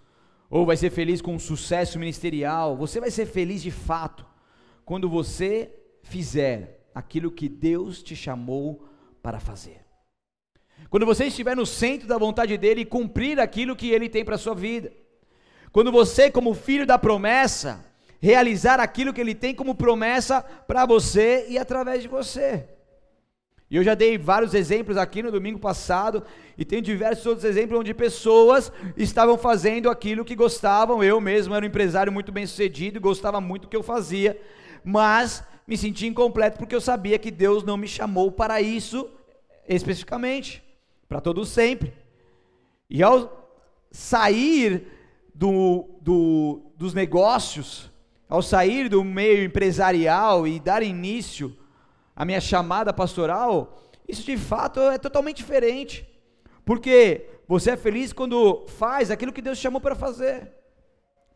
ou 0.49 0.65
vai 0.65 0.77
ser 0.77 0.89
feliz 0.89 1.21
com 1.21 1.35
um 1.35 1.39
sucesso 1.39 1.97
ministerial. 1.97 2.75
Você 2.75 2.99
vai 2.99 3.09
ser 3.09 3.25
feliz 3.25 3.61
de 3.61 3.71
fato 3.71 4.25
quando 4.83 5.09
você 5.09 5.73
fizer 6.03 6.89
aquilo 6.93 7.31
que 7.31 7.47
Deus 7.47 8.03
te 8.03 8.15
chamou 8.15 8.85
para 9.21 9.39
fazer. 9.39 9.80
Quando 10.89 11.05
você 11.05 11.25
estiver 11.25 11.55
no 11.55 11.65
centro 11.65 12.07
da 12.07 12.17
vontade 12.17 12.57
dele 12.57 12.81
e 12.81 12.85
cumprir 12.85 13.39
aquilo 13.39 13.75
que 13.75 13.89
ele 13.89 14.09
tem 14.09 14.25
para 14.25 14.35
a 14.35 14.39
sua 14.39 14.53
vida. 14.53 14.91
Quando 15.71 15.91
você, 15.91 16.29
como 16.29 16.53
filho 16.53 16.85
da 16.85 16.97
promessa, 16.97 17.85
realizar 18.21 18.79
aquilo 18.79 19.13
que 19.13 19.19
Ele 19.19 19.33
tem 19.33 19.55
como 19.55 19.73
promessa 19.73 20.41
para 20.41 20.85
você 20.85 21.47
e 21.49 21.57
através 21.57 22.03
de 22.03 22.07
você. 22.07 22.67
E 23.69 23.77
eu 23.77 23.83
já 23.83 23.95
dei 23.95 24.17
vários 24.17 24.53
exemplos 24.53 24.97
aqui 24.97 25.23
no 25.23 25.31
domingo 25.31 25.57
passado, 25.57 26.23
e 26.57 26.65
tem 26.65 26.81
diversos 26.81 27.25
outros 27.25 27.45
exemplos 27.45 27.79
onde 27.79 27.93
pessoas 27.93 28.71
estavam 28.97 29.37
fazendo 29.37 29.89
aquilo 29.89 30.25
que 30.25 30.35
gostavam. 30.35 31.01
Eu 31.01 31.21
mesmo 31.21 31.55
era 31.55 31.65
um 31.65 31.67
empresário 31.69 32.11
muito 32.11 32.33
bem 32.33 32.45
sucedido, 32.45 32.99
gostava 32.99 33.39
muito 33.39 33.63
do 33.63 33.67
que 33.69 33.77
eu 33.77 33.81
fazia, 33.81 34.39
mas 34.83 35.41
me 35.65 35.77
sentia 35.77 36.09
incompleto 36.09 36.57
porque 36.57 36.75
eu 36.75 36.81
sabia 36.81 37.17
que 37.17 37.31
Deus 37.31 37.63
não 37.63 37.77
me 37.77 37.87
chamou 37.87 38.29
para 38.29 38.61
isso 38.61 39.09
especificamente, 39.67 40.61
para 41.11 41.19
todo 41.19 41.43
sempre. 41.43 41.93
E 42.89 43.03
ao 43.03 43.51
sair 43.91 44.87
do, 45.35 45.99
do, 45.99 46.71
dos 46.77 46.93
negócios, 46.93 47.91
ao 48.29 48.41
sair 48.41 48.87
do 48.87 49.03
meio 49.03 49.43
empresarial 49.43 50.47
e 50.47 50.57
dar 50.57 50.81
início 50.81 51.53
à 52.15 52.23
minha 52.23 52.39
chamada 52.39 52.93
pastoral, 52.93 53.77
isso 54.07 54.23
de 54.23 54.37
fato 54.37 54.79
é 54.79 54.97
totalmente 54.97 55.35
diferente. 55.35 56.07
Porque 56.63 57.27
você 57.45 57.71
é 57.71 57.77
feliz 57.77 58.13
quando 58.13 58.65
faz 58.69 59.11
aquilo 59.11 59.33
que 59.33 59.41
Deus 59.41 59.57
chamou 59.57 59.81
para 59.81 59.95
fazer. 59.95 60.49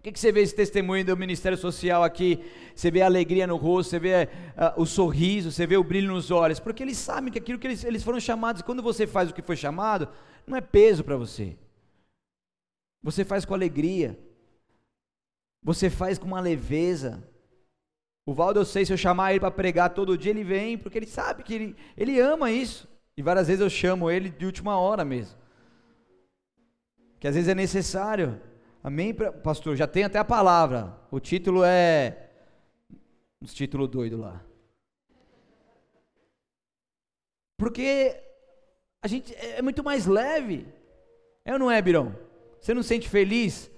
Que, 0.06 0.12
que 0.12 0.20
você 0.20 0.32
vê 0.32 0.42
esse 0.42 0.54
testemunho 0.54 1.04
do 1.04 1.18
Ministério 1.18 1.58
Social 1.58 2.04
aqui? 2.04 2.40
Você 2.76 2.92
vê 2.92 3.02
a 3.02 3.08
alegria 3.08 3.48
no 3.48 3.56
rosto, 3.56 3.90
você 3.90 3.98
vê 3.98 4.26
uh, 4.26 4.80
o 4.80 4.86
sorriso, 4.86 5.52
você 5.52 5.66
vê 5.66 5.78
o 5.78 5.84
brilho 5.84 6.14
nos 6.14 6.30
olhos, 6.30 6.60
porque 6.60 6.84
eles 6.84 6.96
sabem 6.96 7.34
que 7.34 7.40
aquilo 7.40 7.58
que 7.58 7.66
eles, 7.66 7.84
eles 7.84 8.04
foram 8.04 8.20
chamados, 8.20 8.62
quando 8.62 8.84
você 8.84 9.08
faz 9.08 9.32
o 9.32 9.34
que 9.34 9.42
foi 9.42 9.56
chamado, 9.56 10.08
não 10.46 10.56
é 10.56 10.62
peso 10.62 11.04
para 11.04 11.18
você. 11.18 11.58
Você 13.02 13.26
faz 13.26 13.46
com 13.46 13.56
alegria. 13.56 14.16
Você 15.64 15.90
faz 15.90 16.20
com 16.20 16.28
uma 16.28 16.40
leveza. 16.40 17.28
O 18.28 18.34
Valdo, 18.36 18.60
eu 18.60 18.66
sei, 18.66 18.86
se 18.86 18.94
eu 18.94 18.98
chamar 18.98 19.32
ele 19.32 19.40
para 19.40 19.50
pregar 19.50 19.90
todo 19.90 20.16
dia, 20.16 20.30
ele 20.30 20.44
vem, 20.44 20.78
porque 20.78 21.00
ele 21.00 21.08
sabe 21.08 21.42
que 21.42 21.52
ele, 21.52 21.76
ele 21.98 22.20
ama 22.20 22.52
isso. 22.52 22.88
E 23.18 23.24
várias 23.24 23.48
vezes 23.48 23.60
eu 23.60 23.72
chamo 23.72 24.12
ele 24.12 24.30
de 24.30 24.46
última 24.46 24.78
hora 24.78 25.04
mesmo. 25.04 25.36
Que 27.20 27.28
às 27.28 27.34
vezes 27.34 27.50
é 27.50 27.56
necessário. 27.56 28.40
Amém, 28.86 29.16
pastor? 29.16 29.76
Já 29.76 29.88
tem 29.88 30.04
até 30.04 30.20
a 30.20 30.24
palavra. 30.24 30.96
O 31.10 31.20
título 31.20 31.64
é. 31.64 32.30
Uns 33.42 33.52
títulos 33.52 33.90
doidos 33.90 34.20
lá. 34.20 34.46
Porque 37.58 38.16
a 39.02 39.08
gente 39.08 39.34
é, 39.34 39.58
é 39.58 39.62
muito 39.64 39.84
mais 39.84 40.06
leve. 40.06 40.68
É 41.44 41.54
ou 41.54 41.58
não 41.58 41.72
é, 41.72 41.82
Birão? 41.82 42.16
Você 42.62 42.76
não 42.76 42.84
sente 42.84 43.10
feliz 43.10 43.72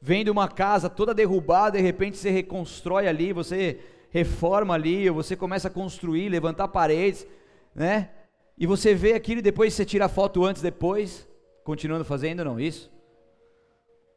vendo 0.00 0.30
uma 0.30 0.48
casa 0.48 0.88
toda 0.88 1.12
derrubada, 1.12 1.76
de 1.76 1.82
repente 1.84 2.16
você 2.16 2.30
reconstrói 2.30 3.06
ali, 3.06 3.34
você 3.34 3.78
reforma 4.08 4.72
ali, 4.72 5.06
ou 5.10 5.16
você 5.16 5.36
começa 5.36 5.68
a 5.68 5.70
construir, 5.70 6.30
levantar 6.30 6.68
paredes, 6.68 7.26
né? 7.74 8.08
e 8.56 8.66
você 8.66 8.94
vê 8.94 9.12
aquilo 9.12 9.40
e 9.40 9.42
depois 9.42 9.74
você 9.74 9.84
tira 9.84 10.06
a 10.06 10.08
foto 10.08 10.46
antes, 10.46 10.62
depois, 10.62 11.28
continuando 11.62 12.06
fazendo, 12.06 12.42
não, 12.42 12.58
isso? 12.58 12.95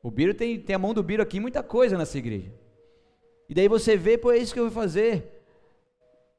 O 0.01 0.09
Biro 0.09 0.33
tem, 0.33 0.59
tem 0.59 0.75
a 0.75 0.79
mão 0.79 0.93
do 0.93 1.03
Biro 1.03 1.21
aqui, 1.21 1.39
muita 1.39 1.61
coisa 1.61 1.97
nessa 1.97 2.17
igreja. 2.17 2.51
E 3.49 3.53
daí 3.53 3.67
você 3.67 3.97
vê, 3.97 4.17
pô, 4.17 4.31
é 4.31 4.37
isso 4.37 4.53
que 4.53 4.59
eu 4.59 4.65
vou 4.65 4.73
fazer. 4.73 5.43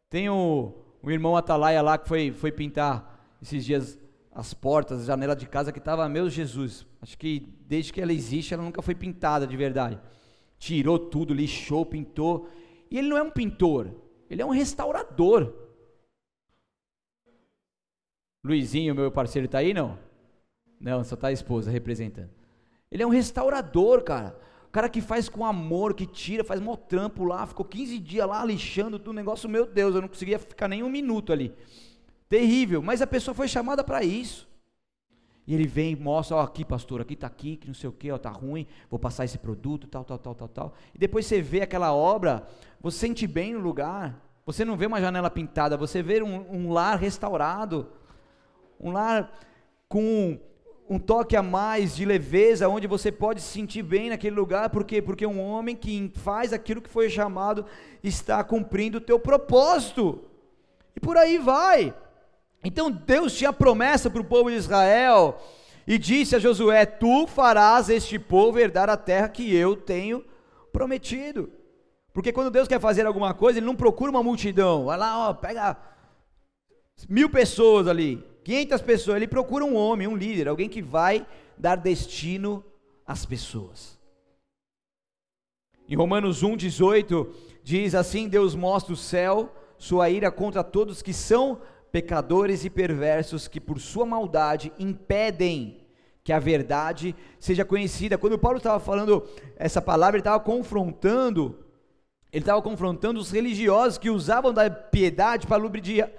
Tem 0.08 0.28
o, 0.28 0.72
o 1.02 1.10
irmão 1.10 1.36
Atalaia 1.36 1.82
lá 1.82 1.98
que 1.98 2.08
foi, 2.08 2.32
foi 2.32 2.50
pintar 2.50 3.36
esses 3.42 3.64
dias 3.64 3.98
as 4.32 4.54
portas, 4.54 5.02
a 5.02 5.04
janela 5.04 5.34
de 5.34 5.46
casa 5.46 5.72
que 5.72 5.78
estava, 5.78 6.08
meu 6.08 6.30
Jesus, 6.30 6.86
acho 7.02 7.18
que 7.18 7.40
desde 7.66 7.92
que 7.92 8.00
ela 8.00 8.12
existe, 8.12 8.54
ela 8.54 8.62
nunca 8.62 8.80
foi 8.80 8.94
pintada 8.94 9.46
de 9.46 9.56
verdade. 9.56 10.00
Tirou 10.58 10.98
tudo, 10.98 11.34
lixou, 11.34 11.84
pintou. 11.84 12.48
E 12.90 12.98
ele 12.98 13.08
não 13.08 13.18
é 13.18 13.22
um 13.22 13.30
pintor, 13.30 13.92
ele 14.28 14.40
é 14.40 14.46
um 14.46 14.50
restaurador. 14.50 15.52
Luizinho, 18.44 18.94
meu 18.94 19.10
parceiro, 19.10 19.46
está 19.46 19.58
aí 19.58 19.74
não? 19.74 19.98
Não, 20.80 21.04
só 21.04 21.14
está 21.14 21.28
a 21.28 21.32
esposa 21.32 21.70
representando. 21.70 22.39
Ele 22.90 23.02
é 23.02 23.06
um 23.06 23.10
restaurador, 23.10 24.02
cara. 24.02 24.38
O 24.66 24.72
cara 24.72 24.88
que 24.88 25.00
faz 25.00 25.28
com 25.28 25.44
amor, 25.44 25.94
que 25.94 26.06
tira, 26.06 26.44
faz 26.44 26.60
mó 26.60 26.76
trampo 26.76 27.24
lá, 27.24 27.44
ficou 27.46 27.64
15 27.64 27.98
dias 27.98 28.26
lá 28.26 28.44
lixando 28.44 28.98
tudo, 28.98 29.14
negócio, 29.14 29.48
meu 29.48 29.66
Deus, 29.66 29.94
eu 29.94 30.00
não 30.00 30.08
conseguia 30.08 30.38
ficar 30.38 30.68
nem 30.68 30.82
um 30.82 30.88
minuto 30.88 31.32
ali. 31.32 31.52
Terrível, 32.28 32.80
mas 32.80 33.02
a 33.02 33.06
pessoa 33.06 33.34
foi 33.34 33.48
chamada 33.48 33.82
para 33.82 34.04
isso. 34.04 34.48
E 35.44 35.54
ele 35.54 35.66
vem 35.66 35.96
mostra, 35.96 36.36
ó, 36.36 36.42
aqui 36.42 36.64
pastor, 36.64 37.00
aqui 37.00 37.14
está 37.14 37.26
aqui, 37.26 37.56
que 37.56 37.66
não 37.66 37.74
sei 37.74 37.88
o 37.88 37.92
que, 37.92 38.12
ó, 38.12 38.16
tá 38.18 38.30
ruim, 38.30 38.66
vou 38.88 39.00
passar 39.00 39.24
esse 39.24 39.38
produto, 39.38 39.88
tal, 39.88 40.04
tal, 40.04 40.18
tal, 40.18 40.34
tal, 40.34 40.48
tal. 40.48 40.74
E 40.94 40.98
depois 40.98 41.26
você 41.26 41.42
vê 41.42 41.62
aquela 41.62 41.92
obra, 41.92 42.46
você 42.80 42.98
sente 42.98 43.26
bem 43.26 43.54
no 43.54 43.58
lugar. 43.58 44.24
Você 44.46 44.64
não 44.64 44.76
vê 44.76 44.86
uma 44.86 45.00
janela 45.00 45.30
pintada, 45.30 45.76
você 45.76 46.02
vê 46.02 46.22
um, 46.22 46.48
um 46.50 46.72
lar 46.72 46.96
restaurado, 46.98 47.88
um 48.78 48.92
lar 48.92 49.32
com 49.88 50.38
um 50.90 50.98
toque 50.98 51.36
a 51.36 51.42
mais 51.42 51.94
de 51.94 52.04
leveza, 52.04 52.68
onde 52.68 52.88
você 52.88 53.12
pode 53.12 53.40
se 53.40 53.46
sentir 53.46 53.80
bem 53.80 54.10
naquele 54.10 54.34
lugar, 54.34 54.70
por 54.70 54.82
quê? 54.82 55.00
Porque 55.00 55.24
um 55.24 55.40
homem 55.40 55.76
que 55.76 56.10
faz 56.16 56.52
aquilo 56.52 56.82
que 56.82 56.90
foi 56.90 57.08
chamado 57.08 57.64
está 58.02 58.42
cumprindo 58.42 58.98
o 58.98 59.00
teu 59.00 59.16
propósito, 59.16 60.24
e 60.96 60.98
por 60.98 61.16
aí 61.16 61.38
vai. 61.38 61.94
Então 62.64 62.90
Deus 62.90 63.36
tinha 63.36 63.52
promessa 63.52 64.10
para 64.10 64.20
o 64.20 64.24
povo 64.24 64.50
de 64.50 64.56
Israel, 64.56 65.40
e 65.86 65.96
disse 65.96 66.34
a 66.34 66.40
Josué: 66.40 66.84
Tu 66.84 67.24
farás 67.28 67.88
este 67.88 68.18
povo 68.18 68.58
herdar 68.58 68.90
a 68.90 68.96
terra 68.96 69.28
que 69.28 69.54
eu 69.54 69.76
tenho 69.76 70.24
prometido. 70.72 71.50
Porque 72.12 72.32
quando 72.32 72.50
Deus 72.50 72.66
quer 72.66 72.80
fazer 72.80 73.06
alguma 73.06 73.32
coisa, 73.32 73.60
Ele 73.60 73.66
não 73.66 73.76
procura 73.76 74.10
uma 74.10 74.24
multidão, 74.24 74.86
vai 74.86 74.98
lá, 74.98 75.28
ó, 75.30 75.34
pega 75.34 75.76
mil 77.08 77.30
pessoas 77.30 77.86
ali, 77.86 78.24
500 78.44 78.82
pessoas, 78.82 79.16
ele 79.16 79.28
procura 79.28 79.64
um 79.64 79.76
homem, 79.76 80.06
um 80.06 80.16
líder, 80.16 80.48
alguém 80.48 80.68
que 80.68 80.82
vai 80.82 81.26
dar 81.58 81.76
destino 81.76 82.64
às 83.06 83.26
pessoas. 83.26 83.98
Em 85.88 85.96
Romanos 85.96 86.42
1,18 86.42 87.28
diz 87.62 87.94
assim: 87.94 88.28
Deus 88.28 88.54
mostra 88.54 88.92
o 88.92 88.96
céu, 88.96 89.54
sua 89.76 90.08
ira 90.08 90.30
contra 90.30 90.62
todos 90.62 91.02
que 91.02 91.12
são 91.12 91.60
pecadores 91.90 92.64
e 92.64 92.70
perversos, 92.70 93.48
que 93.48 93.60
por 93.60 93.80
sua 93.80 94.06
maldade 94.06 94.72
impedem 94.78 95.80
que 96.22 96.32
a 96.32 96.38
verdade 96.38 97.14
seja 97.38 97.64
conhecida. 97.64 98.16
Quando 98.16 98.38
Paulo 98.38 98.58
estava 98.58 98.78
falando 98.78 99.26
essa 99.56 99.82
palavra, 99.82 100.16
ele 100.16 100.20
estava 100.20 100.38
confrontando, 100.38 101.58
ele 102.32 102.42
estava 102.42 102.62
confrontando 102.62 103.18
os 103.18 103.30
religiosos 103.30 103.98
que 103.98 104.10
usavam 104.10 104.52
da 104.52 104.70
piedade 104.70 105.46
para 105.46 105.56
lubrificar 105.56 106.10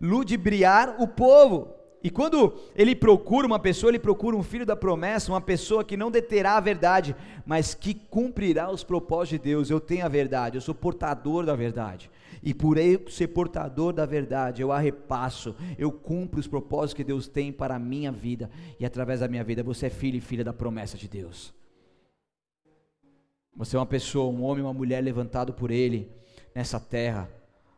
ludibriar 0.00 1.00
o 1.00 1.08
povo. 1.08 1.76
E 2.06 2.10
quando 2.10 2.54
ele 2.76 2.94
procura 2.94 3.46
uma 3.46 3.58
pessoa, 3.58 3.90
ele 3.90 3.98
procura 3.98 4.36
um 4.36 4.42
filho 4.42 4.64
da 4.64 4.76
promessa, 4.76 5.32
uma 5.32 5.40
pessoa 5.40 5.82
que 5.82 5.96
não 5.96 6.08
deterá 6.08 6.56
a 6.56 6.60
verdade, 6.60 7.16
mas 7.44 7.74
que 7.74 7.94
cumprirá 7.94 8.70
os 8.70 8.84
propósitos 8.84 9.30
de 9.30 9.38
Deus. 9.38 9.70
Eu 9.70 9.80
tenho 9.80 10.04
a 10.04 10.08
verdade, 10.08 10.56
eu 10.56 10.60
sou 10.60 10.74
portador 10.74 11.44
da 11.44 11.56
verdade. 11.56 12.08
E 12.44 12.54
por 12.54 12.78
eu 12.78 13.10
ser 13.10 13.28
portador 13.28 13.92
da 13.92 14.06
verdade, 14.06 14.62
eu 14.62 14.70
a 14.70 14.78
repasso, 14.78 15.56
eu 15.76 15.90
cumpro 15.90 16.38
os 16.38 16.46
propósitos 16.46 16.94
que 16.94 17.02
Deus 17.02 17.26
tem 17.26 17.50
para 17.50 17.74
a 17.74 17.78
minha 17.78 18.12
vida. 18.12 18.48
E 18.78 18.86
através 18.86 19.18
da 19.18 19.26
minha 19.26 19.42
vida, 19.42 19.64
você 19.64 19.86
é 19.86 19.90
filho 19.90 20.16
e 20.16 20.20
filha 20.20 20.44
da 20.44 20.52
promessa 20.52 20.96
de 20.96 21.08
Deus. 21.08 21.52
Você 23.56 23.74
é 23.74 23.80
uma 23.80 23.86
pessoa, 23.86 24.32
um 24.32 24.44
homem, 24.44 24.62
uma 24.62 24.72
mulher 24.72 25.02
levantado 25.02 25.52
por 25.52 25.72
Ele 25.72 26.08
nessa 26.54 26.78
terra 26.78 27.28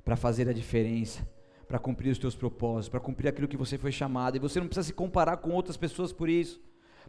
para 0.04 0.16
fazer 0.16 0.48
a 0.50 0.52
diferença 0.52 1.26
para 1.68 1.78
cumprir 1.78 2.10
os 2.10 2.18
teus 2.18 2.34
propósitos, 2.34 2.88
para 2.88 2.98
cumprir 2.98 3.28
aquilo 3.28 3.46
que 3.46 3.56
você 3.56 3.76
foi 3.76 3.92
chamado. 3.92 4.36
E 4.36 4.40
você 4.40 4.58
não 4.58 4.66
precisa 4.66 4.86
se 4.86 4.92
comparar 4.92 5.36
com 5.36 5.50
outras 5.50 5.76
pessoas 5.76 6.12
por 6.12 6.28
isso. 6.28 6.60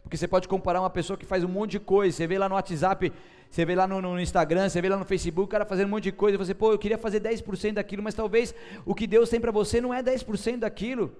Porque 0.02 0.16
você 0.16 0.28
pode 0.28 0.46
comparar 0.46 0.80
uma 0.80 0.90
pessoa 0.90 1.16
que 1.16 1.24
faz 1.24 1.42
um 1.42 1.48
monte 1.48 1.72
de 1.72 1.80
coisa. 1.80 2.16
Você 2.16 2.26
vê 2.26 2.38
lá 2.38 2.48
no 2.48 2.54
WhatsApp, 2.54 3.10
você 3.50 3.64
vê 3.64 3.74
lá 3.74 3.86
no, 3.86 4.00
no 4.00 4.20
Instagram, 4.20 4.68
você 4.68 4.80
vê 4.80 4.88
lá 4.88 4.96
no 4.96 5.04
Facebook, 5.04 5.46
o 5.46 5.48
cara 5.48 5.64
fazendo 5.64 5.88
um 5.88 5.90
monte 5.90 6.04
de 6.04 6.12
coisa. 6.12 6.36
E 6.36 6.38
você, 6.38 6.54
pô, 6.54 6.72
eu 6.72 6.78
queria 6.78 6.98
fazer 6.98 7.20
10% 7.20 7.72
daquilo, 7.72 8.02
mas 8.02 8.14
talvez 8.14 8.54
o 8.84 8.94
que 8.94 9.06
Deus 9.06 9.30
tem 9.30 9.40
para 9.40 9.50
você 9.50 9.80
não 9.80 9.94
é 9.94 10.02
10% 10.02 10.58
daquilo. 10.58 11.10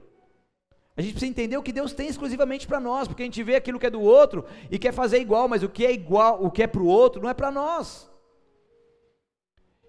A 0.97 1.03
gente 1.03 1.13
precisa 1.13 1.31
entender 1.31 1.57
o 1.57 1.63
que 1.63 1.73
Deus 1.73 1.95
tem 1.95 2.09
exclusivamente 2.09 2.67
para 2.67 2.79
nós, 2.81 3.09
porque 3.09 3.23
a 3.23 3.25
gente 3.25 3.43
vê 3.43 3.57
aquilo 3.57 3.79
que 3.79 3.87
é 3.87 3.91
do 3.91 4.03
outro 4.03 4.45
e 4.71 4.79
quer 4.79 4.93
fazer 4.93 5.19
igual, 5.19 5.49
mas 5.49 5.63
o 5.63 5.69
que 5.69 5.87
é 5.87 5.93
igual, 5.93 6.45
o 6.45 6.51
que 6.51 6.63
é 6.63 6.67
para 6.67 6.83
o 6.83 6.87
outro, 6.87 7.23
não 7.23 7.31
é 7.31 7.35
para 7.35 7.51
nós. 7.51 8.10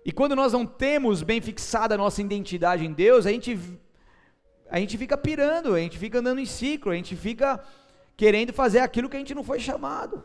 E 0.03 0.11
quando 0.11 0.35
nós 0.35 0.53
não 0.53 0.65
temos 0.65 1.21
bem 1.21 1.39
fixada 1.39 1.95
a 1.95 1.97
nossa 1.97 2.21
identidade 2.21 2.85
em 2.85 2.91
Deus, 2.91 3.25
a 3.25 3.31
gente, 3.31 3.57
a 4.69 4.79
gente 4.79 4.97
fica 4.97 5.17
pirando, 5.17 5.75
a 5.75 5.79
gente 5.79 5.97
fica 5.97 6.19
andando 6.19 6.39
em 6.39 6.45
ciclo, 6.45 6.91
a 6.91 6.95
gente 6.95 7.15
fica 7.15 7.63
querendo 8.17 8.51
fazer 8.51 8.79
aquilo 8.79 9.09
que 9.09 9.15
a 9.15 9.19
gente 9.19 9.35
não 9.35 9.43
foi 9.43 9.59
chamado. 9.59 10.23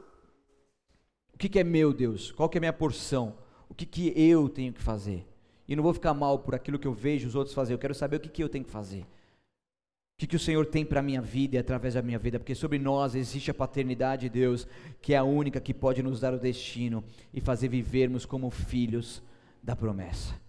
O 1.35 1.39
que, 1.39 1.49
que 1.49 1.59
é 1.59 1.65
meu 1.65 1.93
Deus? 1.93 2.33
Qual 2.33 2.49
que 2.49 2.57
é 2.57 2.61
a 2.61 2.61
minha 2.61 2.73
porção? 2.73 3.37
O 3.69 3.75
que, 3.75 3.85
que 3.85 4.13
eu 4.17 4.49
tenho 4.49 4.73
que 4.73 4.81
fazer? 4.81 5.27
E 5.69 5.77
não 5.77 5.83
vou 5.83 5.93
ficar 5.93 6.15
mal 6.15 6.39
por 6.39 6.55
aquilo 6.55 6.79
que 6.79 6.87
eu 6.87 6.95
vejo 6.95 7.29
os 7.29 7.35
outros 7.35 7.55
fazer, 7.55 7.75
eu 7.75 7.79
quero 7.79 7.95
saber 7.95 8.17
o 8.17 8.21
que, 8.21 8.29
que 8.29 8.43
eu 8.43 8.49
tenho 8.49 8.65
que 8.65 8.71
fazer. 8.71 9.01
O 9.01 10.19
que, 10.19 10.27
que 10.27 10.37
o 10.37 10.41
Senhor 10.41 10.65
tem 10.65 10.83
para 10.83 11.01
a 11.01 11.03
minha 11.03 11.21
vida 11.21 11.57
e 11.57 11.59
através 11.59 11.93
da 11.93 12.01
minha 12.01 12.19
vida? 12.19 12.39
Porque 12.39 12.55
sobre 12.55 12.79
nós 12.79 13.15
existe 13.15 13.51
a 13.51 13.55
paternidade 13.55 14.23
de 14.23 14.29
Deus, 14.31 14.67
que 15.03 15.13
é 15.13 15.19
a 15.19 15.25
única 15.25 15.61
que 15.61 15.75
pode 15.75 16.03
nos 16.03 16.21
dar 16.21 16.33
o 16.33 16.39
destino 16.39 17.05
e 17.35 17.41
fazer 17.43 17.69
vivermos 17.69 18.25
como 18.25 18.49
filhos 18.51 19.23
da 19.67 19.75
promessa. 19.75 20.41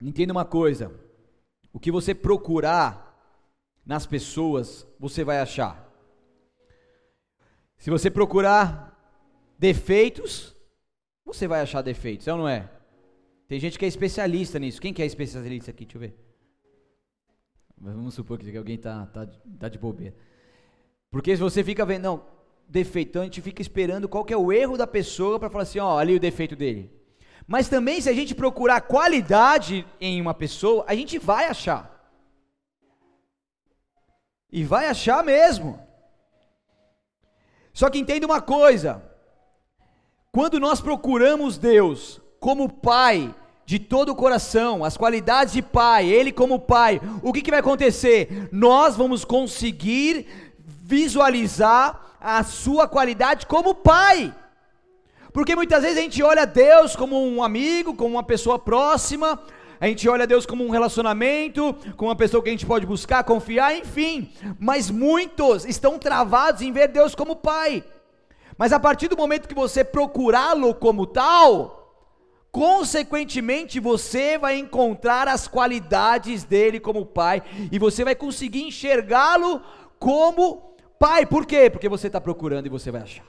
Entenda 0.00 0.32
uma 0.32 0.44
coisa: 0.44 0.94
o 1.72 1.80
que 1.80 1.90
você 1.90 2.14
procurar 2.14 3.02
nas 3.84 4.06
pessoas, 4.06 4.86
você 4.98 5.24
vai 5.24 5.40
achar. 5.40 5.92
Se 7.76 7.90
você 7.90 8.08
procurar 8.08 8.96
defeitos, 9.58 10.54
você 11.24 11.48
vai 11.48 11.60
achar 11.60 11.82
defeitos, 11.82 12.28
é 12.28 12.32
ou 12.32 12.38
não 12.38 12.48
é? 12.48 12.70
Tem 13.48 13.58
gente 13.58 13.76
que 13.76 13.84
é 13.84 13.88
especialista 13.88 14.58
nisso. 14.60 14.80
Quem 14.80 14.94
que 14.94 15.02
é 15.02 15.06
especialista 15.06 15.72
aqui? 15.72 15.84
Deixa 15.84 15.96
eu 15.96 16.00
ver. 16.00 16.16
Vamos 17.76 18.14
supor 18.14 18.38
que 18.38 18.56
alguém 18.56 18.76
está 18.76 19.04
tá, 19.06 19.26
tá 19.58 19.68
de 19.68 19.78
bobeira. 19.78 20.14
Porque 21.10 21.36
se 21.36 21.42
você 21.42 21.62
fica 21.64 21.84
vendo, 21.84 22.04
não, 22.04 22.33
defeito. 22.68 23.10
Então 23.10 23.22
a 23.22 23.24
gente 23.24 23.40
fica 23.40 23.62
esperando 23.62 24.08
qual 24.08 24.24
que 24.24 24.32
é 24.32 24.36
o 24.36 24.52
erro 24.52 24.76
da 24.76 24.86
pessoa 24.86 25.38
para 25.38 25.50
falar 25.50 25.62
assim, 25.62 25.78
ó, 25.78 25.98
ali 25.98 26.14
o 26.14 26.20
defeito 26.20 26.56
dele. 26.56 26.90
Mas 27.46 27.68
também 27.68 28.00
se 28.00 28.08
a 28.08 28.12
gente 28.12 28.34
procurar 28.34 28.80
qualidade 28.80 29.86
em 30.00 30.20
uma 30.20 30.34
pessoa, 30.34 30.84
a 30.88 30.94
gente 30.94 31.18
vai 31.18 31.46
achar. 31.46 31.90
E 34.50 34.64
vai 34.64 34.86
achar 34.86 35.22
mesmo. 35.22 35.78
Só 37.72 37.90
que 37.90 37.98
entenda 37.98 38.24
uma 38.24 38.40
coisa: 38.40 39.02
quando 40.32 40.60
nós 40.60 40.80
procuramos 40.80 41.58
Deus 41.58 42.20
como 42.38 42.72
Pai 42.72 43.34
de 43.66 43.78
todo 43.78 44.10
o 44.10 44.16
coração, 44.16 44.84
as 44.84 44.96
qualidades 44.96 45.54
de 45.54 45.62
Pai, 45.62 46.08
Ele 46.08 46.30
como 46.30 46.60
Pai, 46.60 47.00
o 47.22 47.32
que, 47.32 47.42
que 47.42 47.50
vai 47.50 47.60
acontecer? 47.60 48.48
Nós 48.52 48.96
vamos 48.96 49.24
conseguir 49.24 50.26
visualizar 50.58 52.03
a 52.24 52.42
sua 52.42 52.88
qualidade 52.88 53.46
como 53.46 53.74
pai. 53.74 54.34
Porque 55.30 55.54
muitas 55.54 55.82
vezes 55.82 55.98
a 55.98 56.00
gente 56.00 56.22
olha 56.22 56.46
Deus 56.46 56.96
como 56.96 57.22
um 57.22 57.42
amigo, 57.42 57.94
como 57.94 58.14
uma 58.14 58.22
pessoa 58.22 58.58
próxima, 58.58 59.38
a 59.78 59.86
gente 59.88 60.08
olha 60.08 60.26
Deus 60.26 60.46
como 60.46 60.64
um 60.64 60.70
relacionamento, 60.70 61.76
como 61.98 62.08
uma 62.08 62.16
pessoa 62.16 62.42
que 62.42 62.48
a 62.48 62.52
gente 62.52 62.64
pode 62.64 62.86
buscar, 62.86 63.22
confiar, 63.24 63.76
enfim. 63.76 64.32
Mas 64.58 64.90
muitos 64.90 65.66
estão 65.66 65.98
travados 65.98 66.62
em 66.62 66.72
ver 66.72 66.88
Deus 66.88 67.14
como 67.14 67.36
pai. 67.36 67.84
Mas 68.56 68.72
a 68.72 68.80
partir 68.80 69.08
do 69.08 69.16
momento 69.16 69.48
que 69.48 69.54
você 69.54 69.84
procurá-lo 69.84 70.74
como 70.74 71.06
tal, 71.06 72.08
consequentemente 72.50 73.78
você 73.80 74.38
vai 74.38 74.56
encontrar 74.56 75.28
as 75.28 75.46
qualidades 75.46 76.44
dele 76.44 76.80
como 76.80 77.04
pai 77.04 77.42
e 77.70 77.78
você 77.78 78.02
vai 78.02 78.14
conseguir 78.14 78.62
enxergá-lo 78.62 79.60
como 79.98 80.73
Pai, 80.98 81.26
por 81.26 81.44
quê? 81.46 81.68
Porque 81.70 81.88
você 81.88 82.06
está 82.06 82.20
procurando 82.20 82.66
e 82.66 82.70
você 82.70 82.90
vai 82.90 83.02
achar. 83.02 83.26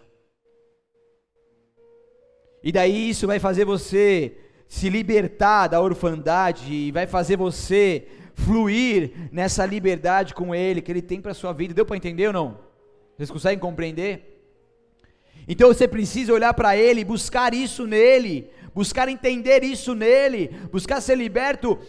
E 2.64 2.72
daí 2.72 3.10
isso 3.10 3.28
vai 3.28 3.40
fazer 3.40 3.66
você 3.66 4.38
se 4.68 4.90
libertar 4.90 5.68
da 5.68 5.80
orfandade 5.80 6.74
e 6.74 6.92
vai 6.92 7.06
fazer 7.06 7.38
você 7.38 8.08
fluir 8.34 9.30
nessa 9.32 9.66
liberdade 9.66 10.34
com 10.34 10.54
Ele 10.54 10.82
que 10.82 10.92
Ele 10.92 11.02
tem 11.02 11.22
para 11.22 11.34
sua 11.34 11.54
vida. 11.54 11.74
Deu 11.74 11.86
para 11.86 11.96
entender 11.96 12.28
ou 12.28 12.34
não? 12.34 12.60
Vocês 13.16 13.30
conseguem 13.30 13.60
compreender? 13.60 14.42
Então 15.48 15.68
você 15.68 15.88
precisa 15.88 16.34
olhar 16.34 16.54
para 16.54 16.76
Ele, 16.76 17.06
buscar 17.06 17.54
isso 17.54 17.86
nele, 17.86 18.50
buscar 18.74 19.08
entender 19.08 19.64
isso 19.64 19.94
nele, 19.94 20.50
buscar 20.72 21.00
ser 21.02 21.16
liberto 21.16 21.80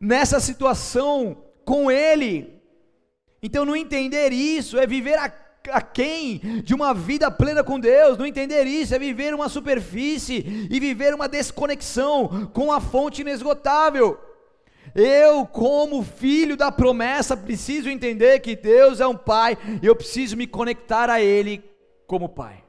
nessa 0.00 0.38
situação 0.38 1.36
com 1.64 1.90
Ele. 1.90 2.53
Então 3.44 3.64
não 3.64 3.76
entender 3.76 4.32
isso 4.32 4.78
é 4.78 4.86
viver 4.86 5.18
a 5.18 5.30
a 5.72 5.80
quem 5.80 6.38
de 6.62 6.74
uma 6.74 6.92
vida 6.92 7.30
plena 7.30 7.64
com 7.64 7.80
Deus, 7.80 8.18
não 8.18 8.26
entender 8.26 8.64
isso 8.64 8.94
é 8.94 8.98
viver 8.98 9.34
uma 9.34 9.48
superfície 9.48 10.68
e 10.70 10.78
viver 10.78 11.14
uma 11.14 11.26
desconexão 11.26 12.50
com 12.52 12.70
a 12.70 12.80
fonte 12.80 13.22
inesgotável. 13.22 14.20
Eu, 14.94 15.46
como 15.46 16.02
filho 16.02 16.54
da 16.56 16.70
promessa, 16.70 17.34
preciso 17.34 17.88
entender 17.88 18.40
que 18.40 18.54
Deus 18.54 19.00
é 19.00 19.06
um 19.06 19.16
pai 19.16 19.56
e 19.82 19.86
eu 19.86 19.96
preciso 19.96 20.36
me 20.36 20.46
conectar 20.46 21.08
a 21.08 21.20
Ele 21.20 21.64
como 22.06 22.28
pai. 22.28 22.62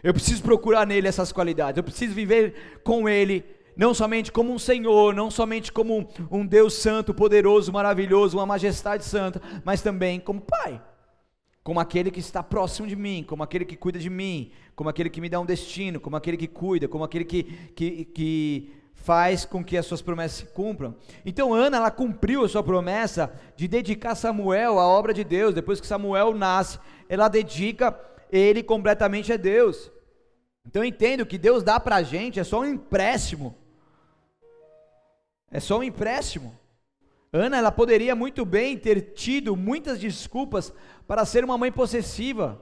Eu 0.00 0.14
preciso 0.14 0.42
procurar 0.42 0.86
nele 0.86 1.08
essas 1.08 1.32
qualidades, 1.32 1.76
eu 1.76 1.82
preciso 1.82 2.14
viver 2.14 2.80
com 2.84 3.08
Ele 3.08 3.44
não 3.78 3.94
somente 3.94 4.32
como 4.32 4.52
um 4.52 4.58
Senhor, 4.58 5.14
não 5.14 5.30
somente 5.30 5.70
como 5.70 6.00
um, 6.00 6.06
um, 6.32 6.44
Deus 6.44 6.74
santo, 6.74 7.14
poderoso, 7.14 7.72
maravilhoso, 7.72 8.36
uma 8.36 8.44
majestade 8.44 9.04
santa, 9.04 9.40
mas 9.64 9.80
também 9.80 10.18
como 10.18 10.40
Pai, 10.40 10.82
como 11.62 11.78
aquele 11.78 12.10
que 12.10 12.18
está 12.18 12.42
próximo 12.42 12.88
de 12.88 12.96
mim, 12.96 13.24
como 13.24 13.40
aquele 13.40 13.64
que 13.64 13.76
cuida 13.76 14.00
de 14.00 14.10
mim, 14.10 14.50
como 14.74 14.90
aquele 14.90 15.08
que 15.08 15.20
me 15.20 15.28
dá 15.28 15.38
um 15.38 15.46
destino, 15.46 16.00
como 16.00 16.16
aquele 16.16 16.36
que 16.36 16.48
cuida, 16.48 16.88
como 16.88 17.04
aquele 17.04 17.24
que, 17.24 17.44
que, 17.76 18.04
que 18.06 18.72
faz 18.94 19.44
com 19.44 19.62
que 19.62 19.76
as 19.76 19.86
suas 19.86 20.02
promessas 20.02 20.38
se 20.38 20.46
cumpram. 20.46 20.96
Então 21.24 21.54
Ana, 21.54 21.76
ela 21.76 21.90
cumpriu 21.92 22.44
a 22.44 22.48
sua 22.48 22.64
promessa 22.64 23.32
de 23.56 23.68
dedicar 23.68 24.16
Samuel 24.16 24.80
à 24.80 24.88
obra 24.88 25.14
de 25.14 25.22
Deus. 25.22 25.54
Depois 25.54 25.80
que 25.80 25.86
Samuel 25.86 26.34
nasce, 26.34 26.80
ela 27.08 27.28
dedica 27.28 27.96
ele 28.28 28.60
completamente 28.60 29.32
a 29.32 29.36
Deus. 29.36 29.88
Então 30.66 30.82
eu 30.82 30.88
entendo 30.88 31.24
que 31.24 31.38
Deus 31.38 31.62
dá 31.62 31.78
para 31.78 31.94
a 31.94 32.02
gente 32.02 32.40
é 32.40 32.44
só 32.44 32.62
um 32.62 32.64
empréstimo. 32.64 33.67
É 35.50 35.60
só 35.60 35.78
um 35.78 35.82
empréstimo. 35.82 36.58
Ana, 37.32 37.58
ela 37.58 37.70
poderia 37.70 38.14
muito 38.14 38.44
bem 38.44 38.76
ter 38.76 39.12
tido 39.12 39.54
muitas 39.54 39.98
desculpas 39.98 40.72
para 41.06 41.24
ser 41.24 41.44
uma 41.44 41.58
mãe 41.58 41.70
possessiva. 41.70 42.60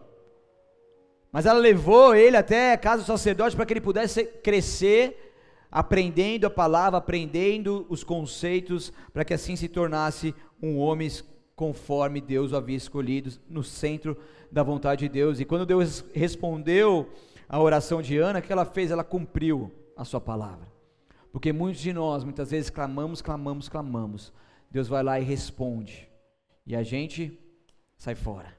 Mas 1.30 1.47
ela 1.47 1.59
levou 1.59 2.14
ele 2.14 2.37
até 2.37 2.72
a 2.72 2.78
casa 2.78 3.03
do 3.03 3.07
sacerdote 3.07 3.55
para 3.55 3.66
que 3.66 3.72
ele 3.72 3.80
pudesse 3.80 4.24
crescer, 4.24 5.34
aprendendo 5.70 6.47
a 6.47 6.51
palavra, 6.51 6.99
aprendendo 6.99 7.87
os 7.89 8.03
conceitos, 8.03 8.93
para 9.12 9.24
que 9.24 9.34
assim 9.34 9.55
se 9.55 9.68
tornasse 9.68 10.34
um 10.62 10.78
homem 10.78 11.11
conforme 11.55 12.20
Deus 12.20 12.53
o 12.53 12.57
havia 12.57 12.76
escolhido, 12.76 13.30
no 13.49 13.62
centro 13.62 14.16
da 14.51 14.62
vontade 14.62 15.01
de 15.01 15.09
Deus. 15.09 15.41
E 15.41 15.45
quando 15.45 15.66
Deus 15.66 16.05
respondeu 16.14 17.09
a 17.49 17.61
oração 17.61 18.03
de 18.03 18.18
Ana, 18.18 18.41
o 18.41 18.43
que 18.43 18.53
ela 18.53 18.64
fez? 18.64 18.91
Ela 18.91 19.05
cumpriu 19.05 19.72
a 19.97 20.05
sua 20.05 20.20
palavra. 20.20 20.76
Porque 21.37 21.53
muitos 21.53 21.82
de 21.82 21.93
nós, 21.93 22.24
muitas 22.24 22.51
vezes, 22.51 22.70
clamamos, 22.70 23.20
clamamos, 23.20 23.68
clamamos. 23.68 24.32
Deus 24.70 24.89
vai 24.89 25.03
lá 25.03 25.20
e 25.20 25.22
responde. 25.22 26.09
E 26.64 26.74
a 26.74 26.82
gente 26.82 27.39
sai 27.99 28.14
fora. 28.14 28.57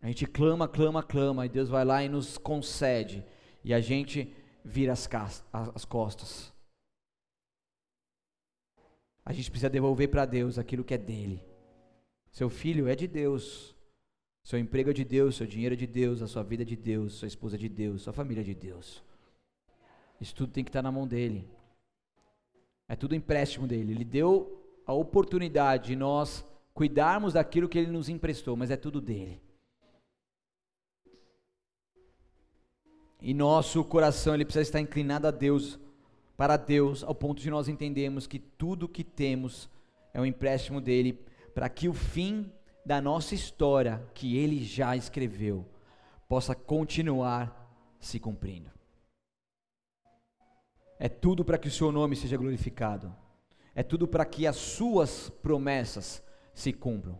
A 0.00 0.06
gente 0.06 0.24
clama, 0.24 0.66
clama, 0.66 1.02
clama, 1.02 1.44
e 1.44 1.50
Deus 1.50 1.68
vai 1.68 1.84
lá 1.84 2.02
e 2.02 2.08
nos 2.08 2.38
concede. 2.38 3.22
E 3.62 3.74
a 3.74 3.80
gente 3.80 4.34
vira 4.64 4.94
as, 4.94 5.06
as 5.52 5.84
costas. 5.84 6.50
A 9.22 9.34
gente 9.34 9.50
precisa 9.50 9.68
devolver 9.68 10.08
para 10.08 10.24
Deus 10.24 10.58
aquilo 10.58 10.82
que 10.82 10.94
é 10.94 10.98
dele. 10.98 11.44
Seu 12.32 12.48
filho 12.48 12.88
é 12.88 12.96
de 12.96 13.06
Deus. 13.06 13.76
Seu 14.42 14.58
emprego 14.58 14.88
é 14.88 14.94
de 14.94 15.04
Deus, 15.04 15.36
seu 15.36 15.46
dinheiro 15.46 15.74
é 15.74 15.76
de 15.76 15.86
Deus, 15.86 16.22
a 16.22 16.26
sua 16.26 16.42
vida 16.42 16.62
é 16.62 16.66
de 16.66 16.74
Deus, 16.74 17.12
sua 17.12 17.28
esposa 17.28 17.56
é 17.56 17.58
de 17.58 17.68
Deus, 17.68 18.00
sua 18.00 18.14
família 18.14 18.40
é 18.40 18.44
de 18.44 18.54
Deus. 18.54 19.03
Isso 20.20 20.34
tudo 20.34 20.52
tem 20.52 20.64
que 20.64 20.70
estar 20.70 20.82
na 20.82 20.92
mão 20.92 21.06
dele. 21.06 21.48
É 22.88 22.96
tudo 22.96 23.14
empréstimo 23.14 23.66
dele. 23.66 23.92
Ele 23.92 24.04
deu 24.04 24.62
a 24.86 24.92
oportunidade 24.92 25.88
de 25.88 25.96
nós 25.96 26.44
cuidarmos 26.72 27.34
daquilo 27.34 27.68
que 27.68 27.78
ele 27.78 27.90
nos 27.90 28.08
emprestou, 28.08 28.56
mas 28.56 28.70
é 28.70 28.76
tudo 28.76 29.00
dele. 29.00 29.40
E 33.20 33.32
nosso 33.32 33.82
coração 33.84 34.34
ele 34.34 34.44
precisa 34.44 34.62
estar 34.62 34.80
inclinado 34.80 35.26
a 35.26 35.30
Deus, 35.30 35.78
para 36.36 36.56
Deus, 36.56 37.02
ao 37.02 37.14
ponto 37.14 37.40
de 37.40 37.48
nós 37.48 37.68
entendermos 37.68 38.26
que 38.26 38.38
tudo 38.38 38.88
que 38.88 39.02
temos 39.02 39.70
é 40.12 40.20
um 40.20 40.26
empréstimo 40.26 40.80
dele, 40.80 41.18
para 41.54 41.68
que 41.68 41.88
o 41.88 41.94
fim 41.94 42.52
da 42.84 43.00
nossa 43.00 43.34
história, 43.34 44.06
que 44.12 44.36
ele 44.36 44.62
já 44.62 44.94
escreveu, 44.94 45.64
possa 46.28 46.54
continuar 46.54 47.64
se 47.98 48.20
cumprindo. 48.20 48.73
É 51.04 51.08
tudo 51.10 51.44
para 51.44 51.58
que 51.58 51.68
o 51.68 51.70
seu 51.70 51.92
nome 51.92 52.16
seja 52.16 52.34
glorificado. 52.34 53.14
É 53.74 53.82
tudo 53.82 54.08
para 54.08 54.24
que 54.24 54.46
as 54.46 54.56
suas 54.56 55.28
promessas 55.28 56.24
se 56.54 56.72
cumpram. 56.72 57.18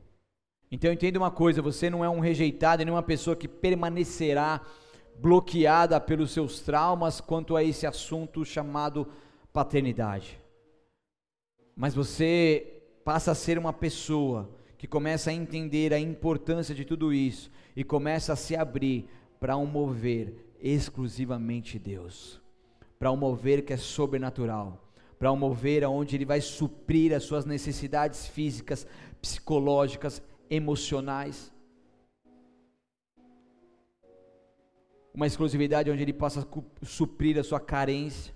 Então 0.72 0.90
entenda 0.90 1.18
uma 1.18 1.30
coisa: 1.30 1.60
você 1.60 1.90
não 1.90 2.02
é 2.02 2.08
um 2.08 2.18
rejeitado 2.18 2.80
e 2.80 2.84
nem 2.86 2.94
uma 2.94 3.02
pessoa 3.02 3.36
que 3.36 3.46
permanecerá 3.46 4.62
bloqueada 5.20 6.00
pelos 6.00 6.30
seus 6.30 6.60
traumas 6.60 7.20
quanto 7.20 7.54
a 7.56 7.62
esse 7.62 7.86
assunto 7.86 8.42
chamado 8.42 9.06
paternidade. 9.52 10.40
Mas 11.76 11.94
você 11.94 12.80
passa 13.04 13.32
a 13.32 13.34
ser 13.34 13.58
uma 13.58 13.74
pessoa 13.74 14.48
que 14.78 14.86
começa 14.86 15.28
a 15.28 15.34
entender 15.34 15.92
a 15.92 16.00
importância 16.00 16.74
de 16.74 16.86
tudo 16.86 17.12
isso 17.12 17.50
e 17.76 17.84
começa 17.84 18.32
a 18.32 18.36
se 18.36 18.56
abrir 18.56 19.10
para 19.38 19.58
um 19.58 19.66
mover 19.66 20.54
exclusivamente 20.58 21.78
Deus 21.78 22.42
para 22.98 23.10
um 23.10 23.16
mover 23.16 23.64
que 23.64 23.72
é 23.72 23.76
sobrenatural, 23.76 24.80
para 25.18 25.32
um 25.32 25.36
mover 25.36 25.84
onde 25.84 26.16
Ele 26.16 26.24
vai 26.24 26.40
suprir 26.40 27.14
as 27.14 27.24
suas 27.24 27.44
necessidades 27.44 28.26
físicas, 28.26 28.86
psicológicas, 29.20 30.22
emocionais. 30.50 31.52
Uma 35.12 35.26
exclusividade 35.26 35.90
onde 35.90 36.02
Ele 36.02 36.12
possa 36.12 36.46
suprir 36.82 37.38
a 37.38 37.44
sua 37.44 37.60
carência, 37.60 38.34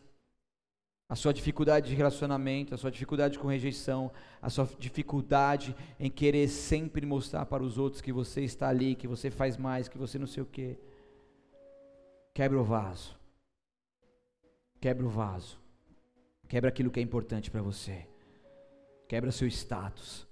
a 1.08 1.16
sua 1.16 1.32
dificuldade 1.32 1.88
de 1.88 1.94
relacionamento, 1.94 2.74
a 2.74 2.76
sua 2.76 2.90
dificuldade 2.90 3.38
com 3.38 3.48
rejeição, 3.48 4.12
a 4.42 4.50
sua 4.50 4.68
dificuldade 4.78 5.74
em 5.98 6.10
querer 6.10 6.48
sempre 6.48 7.06
mostrar 7.06 7.46
para 7.46 7.62
os 7.62 7.78
outros 7.78 8.02
que 8.02 8.12
você 8.12 8.42
está 8.42 8.68
ali, 8.68 8.94
que 8.94 9.08
você 9.08 9.30
faz 9.30 9.56
mais, 9.56 9.88
que 9.88 9.96
você 9.96 10.18
não 10.18 10.26
sei 10.26 10.42
o 10.42 10.46
quê. 10.46 10.78
Quebra 12.34 12.60
o 12.60 12.64
vaso. 12.64 13.17
Quebra 14.80 15.04
o 15.04 15.08
vaso. 15.08 15.58
Quebra 16.48 16.68
aquilo 16.68 16.90
que 16.90 17.00
é 17.00 17.02
importante 17.02 17.50
para 17.50 17.62
você. 17.62 18.06
Quebra 19.08 19.32
seu 19.32 19.48
status. 19.48 20.26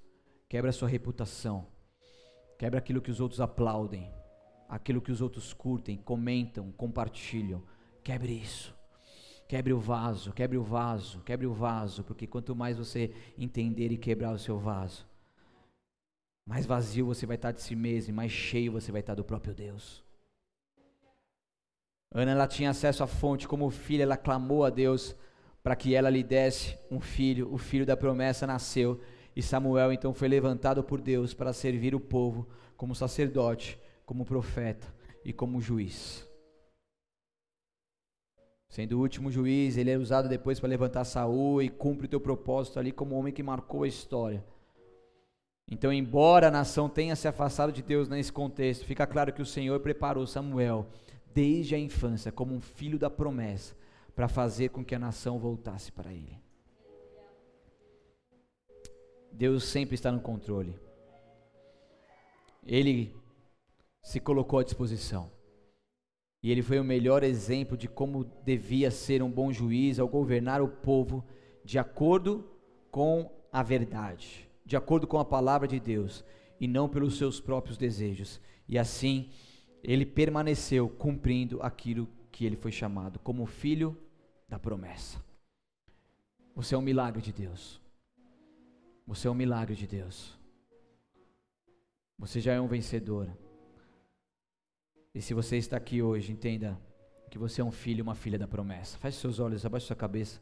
Quebra 0.49 0.72
sua 0.72 0.88
reputação. 0.88 1.66
Quebra 2.59 2.78
aquilo 2.78 3.03
que 3.03 3.11
os 3.11 3.20
outros 3.20 3.40
aplaudem. 3.40 4.11
Aquilo 4.68 5.01
que 5.01 5.12
os 5.12 5.20
outros 5.20 5.53
curtem, 5.53 5.97
comentam, 5.97 6.72
compartilham. 6.72 7.62
Quebre 8.03 8.32
isso. 8.32 8.76
Quebre 9.49 9.72
o 9.72 9.78
vaso, 9.78 10.32
quebre 10.32 10.59
o 10.59 10.62
vaso, 10.62 11.20
quebre 11.20 11.47
o 11.47 11.55
vaso, 11.55 12.03
porque 12.03 12.26
quanto 12.26 12.55
mais 12.55 12.76
você 12.76 13.14
entender 13.38 13.92
e 13.92 13.97
quebrar 13.97 14.32
o 14.32 14.38
seu 14.38 14.59
vaso, 14.59 15.07
mais 16.44 16.66
vazio 16.66 17.07
você 17.07 17.26
vai 17.26 17.36
estar 17.36 17.53
de 17.53 17.62
si 17.62 17.76
mesmo, 17.76 18.12
mais 18.12 18.32
cheio 18.32 18.72
você 18.72 18.90
vai 18.90 19.03
estar 19.03 19.14
do 19.14 19.24
próprio 19.24 19.55
Deus. 19.55 20.05
Ana 22.12 22.32
ela 22.32 22.46
tinha 22.46 22.70
acesso 22.70 23.02
à 23.02 23.07
fonte 23.07 23.48
como 23.48 23.68
filha, 23.70 24.02
ela 24.02 24.16
clamou 24.16 24.64
a 24.64 24.70
Deus 24.70 25.14
para 25.62 25.76
que 25.76 25.94
ela 25.94 26.09
lhe 26.09 26.22
desse 26.22 26.78
um 26.90 27.00
filho. 27.00 27.52
O 27.52 27.59
filho 27.59 27.84
da 27.84 27.96
promessa 27.96 28.46
nasceu 28.46 29.00
e 29.34 29.42
Samuel 29.42 29.92
então 29.92 30.14
foi 30.14 30.28
levantado 30.28 30.82
por 30.82 31.00
Deus 31.00 31.34
para 31.34 31.52
servir 31.52 31.94
o 31.94 32.00
povo 32.00 32.48
como 32.76 32.94
sacerdote, 32.94 33.78
como 34.04 34.24
profeta 34.24 34.86
e 35.24 35.32
como 35.32 35.61
juiz. 35.61 36.26
Sendo 38.68 38.98
o 38.98 39.00
último 39.00 39.30
juiz, 39.30 39.76
ele 39.76 39.90
é 39.90 39.96
usado 39.96 40.28
depois 40.28 40.61
para 40.61 40.68
levantar 40.68 41.04
Saul 41.04 41.62
e 41.62 41.68
cumpre 41.68 42.07
o 42.07 42.09
teu 42.09 42.20
propósito 42.20 42.78
ali 42.78 42.92
como 42.92 43.14
homem 43.14 43.32
que 43.32 43.42
marcou 43.42 43.84
a 43.84 43.88
história. 43.88 44.44
Então, 45.68 45.92
embora 45.92 46.48
a 46.48 46.50
nação 46.50 46.88
tenha 46.88 47.16
se 47.16 47.26
afastado 47.26 47.72
de 47.72 47.82
Deus 47.82 48.09
nesse 48.09 48.32
contexto, 48.32 48.84
fica 48.84 49.07
claro 49.07 49.32
que 49.32 49.42
o 49.42 49.46
Senhor 49.46 49.80
preparou 49.80 50.26
Samuel 50.26 50.86
desde 51.37 51.74
a 51.74 51.78
infância 51.78 52.32
como 52.32 52.55
um 52.55 52.62
filho 52.62 52.99
da 52.99 53.11
promessa 53.11 53.76
para 54.14 54.26
fazer 54.26 54.70
com 54.70 54.82
que 54.82 54.95
a 54.95 54.99
nação 54.99 55.39
voltasse 55.39 55.93
para 55.93 56.11
ele. 56.11 56.41
Deus 59.30 59.64
sempre 59.64 59.97
está 59.97 60.11
no 60.11 60.18
controle. 60.18 60.74
Ele 62.64 63.14
se 64.03 64.18
colocou 64.18 64.61
à 64.61 64.64
disposição. 64.64 65.30
E 66.43 66.51
ele 66.51 66.62
foi 66.62 66.80
o 66.80 66.84
melhor 66.84 67.22
exemplo 67.22 67.76
de 67.76 67.87
como 67.87 68.24
devia 68.43 68.91
ser 68.91 69.22
um 69.22 69.30
bom 69.30 69.53
juiz 69.53 69.99
ao 69.99 70.09
governar 70.09 70.62
o 70.62 70.68
povo 70.68 71.22
de 71.62 71.78
acordo 71.78 72.49
com 72.91 73.30
a 73.53 73.62
verdade, 73.62 74.49
de 74.64 74.74
acordo 74.74 75.07
com 75.07 75.18
a 75.18 75.24
palavra 75.24 75.68
de 75.68 75.78
Deus 75.78 76.24
e 76.59 76.66
não 76.66 76.89
pelos 76.89 77.18
seus 77.18 77.41
próprios 77.41 77.76
desejos. 77.76 78.41
E 78.66 78.78
assim, 78.78 79.28
ele 79.87 80.05
permaneceu 80.05 80.89
cumprindo 80.89 81.62
aquilo 81.62 82.09
que 82.32 82.45
ele 82.45 82.57
foi 82.57 82.72
chamado 82.72 83.20
como 83.20 83.47
filho 83.47 83.97
da 84.49 84.59
promessa. 84.59 85.24
Você 86.57 86.74
é 86.74 86.78
um 86.78 86.82
milagre 86.82 87.22
de 87.22 87.32
Deus. 87.32 87.80
Você 89.07 89.28
é 89.28 89.30
um 89.30 89.34
milagre 89.34 89.76
de 89.76 89.87
Deus. 89.87 90.37
Você 92.18 92.41
já 92.41 92.53
é 92.53 92.61
um 92.61 92.66
vencedor. 92.66 93.30
E 95.14 95.22
se 95.22 95.32
você 95.32 95.57
está 95.57 95.76
aqui 95.76 96.03
hoje, 96.03 96.32
entenda 96.32 96.76
que 97.30 97.39
você 97.39 97.61
é 97.61 97.64
um 97.64 97.70
filho, 97.70 98.03
uma 98.03 98.16
filha 98.16 98.39
da 98.39 98.49
promessa. 98.49 98.99
Feche 98.99 99.18
seus 99.18 99.39
olhos, 99.39 99.64
abaixe 99.64 99.87
sua 99.87 99.95
cabeça. 99.95 100.41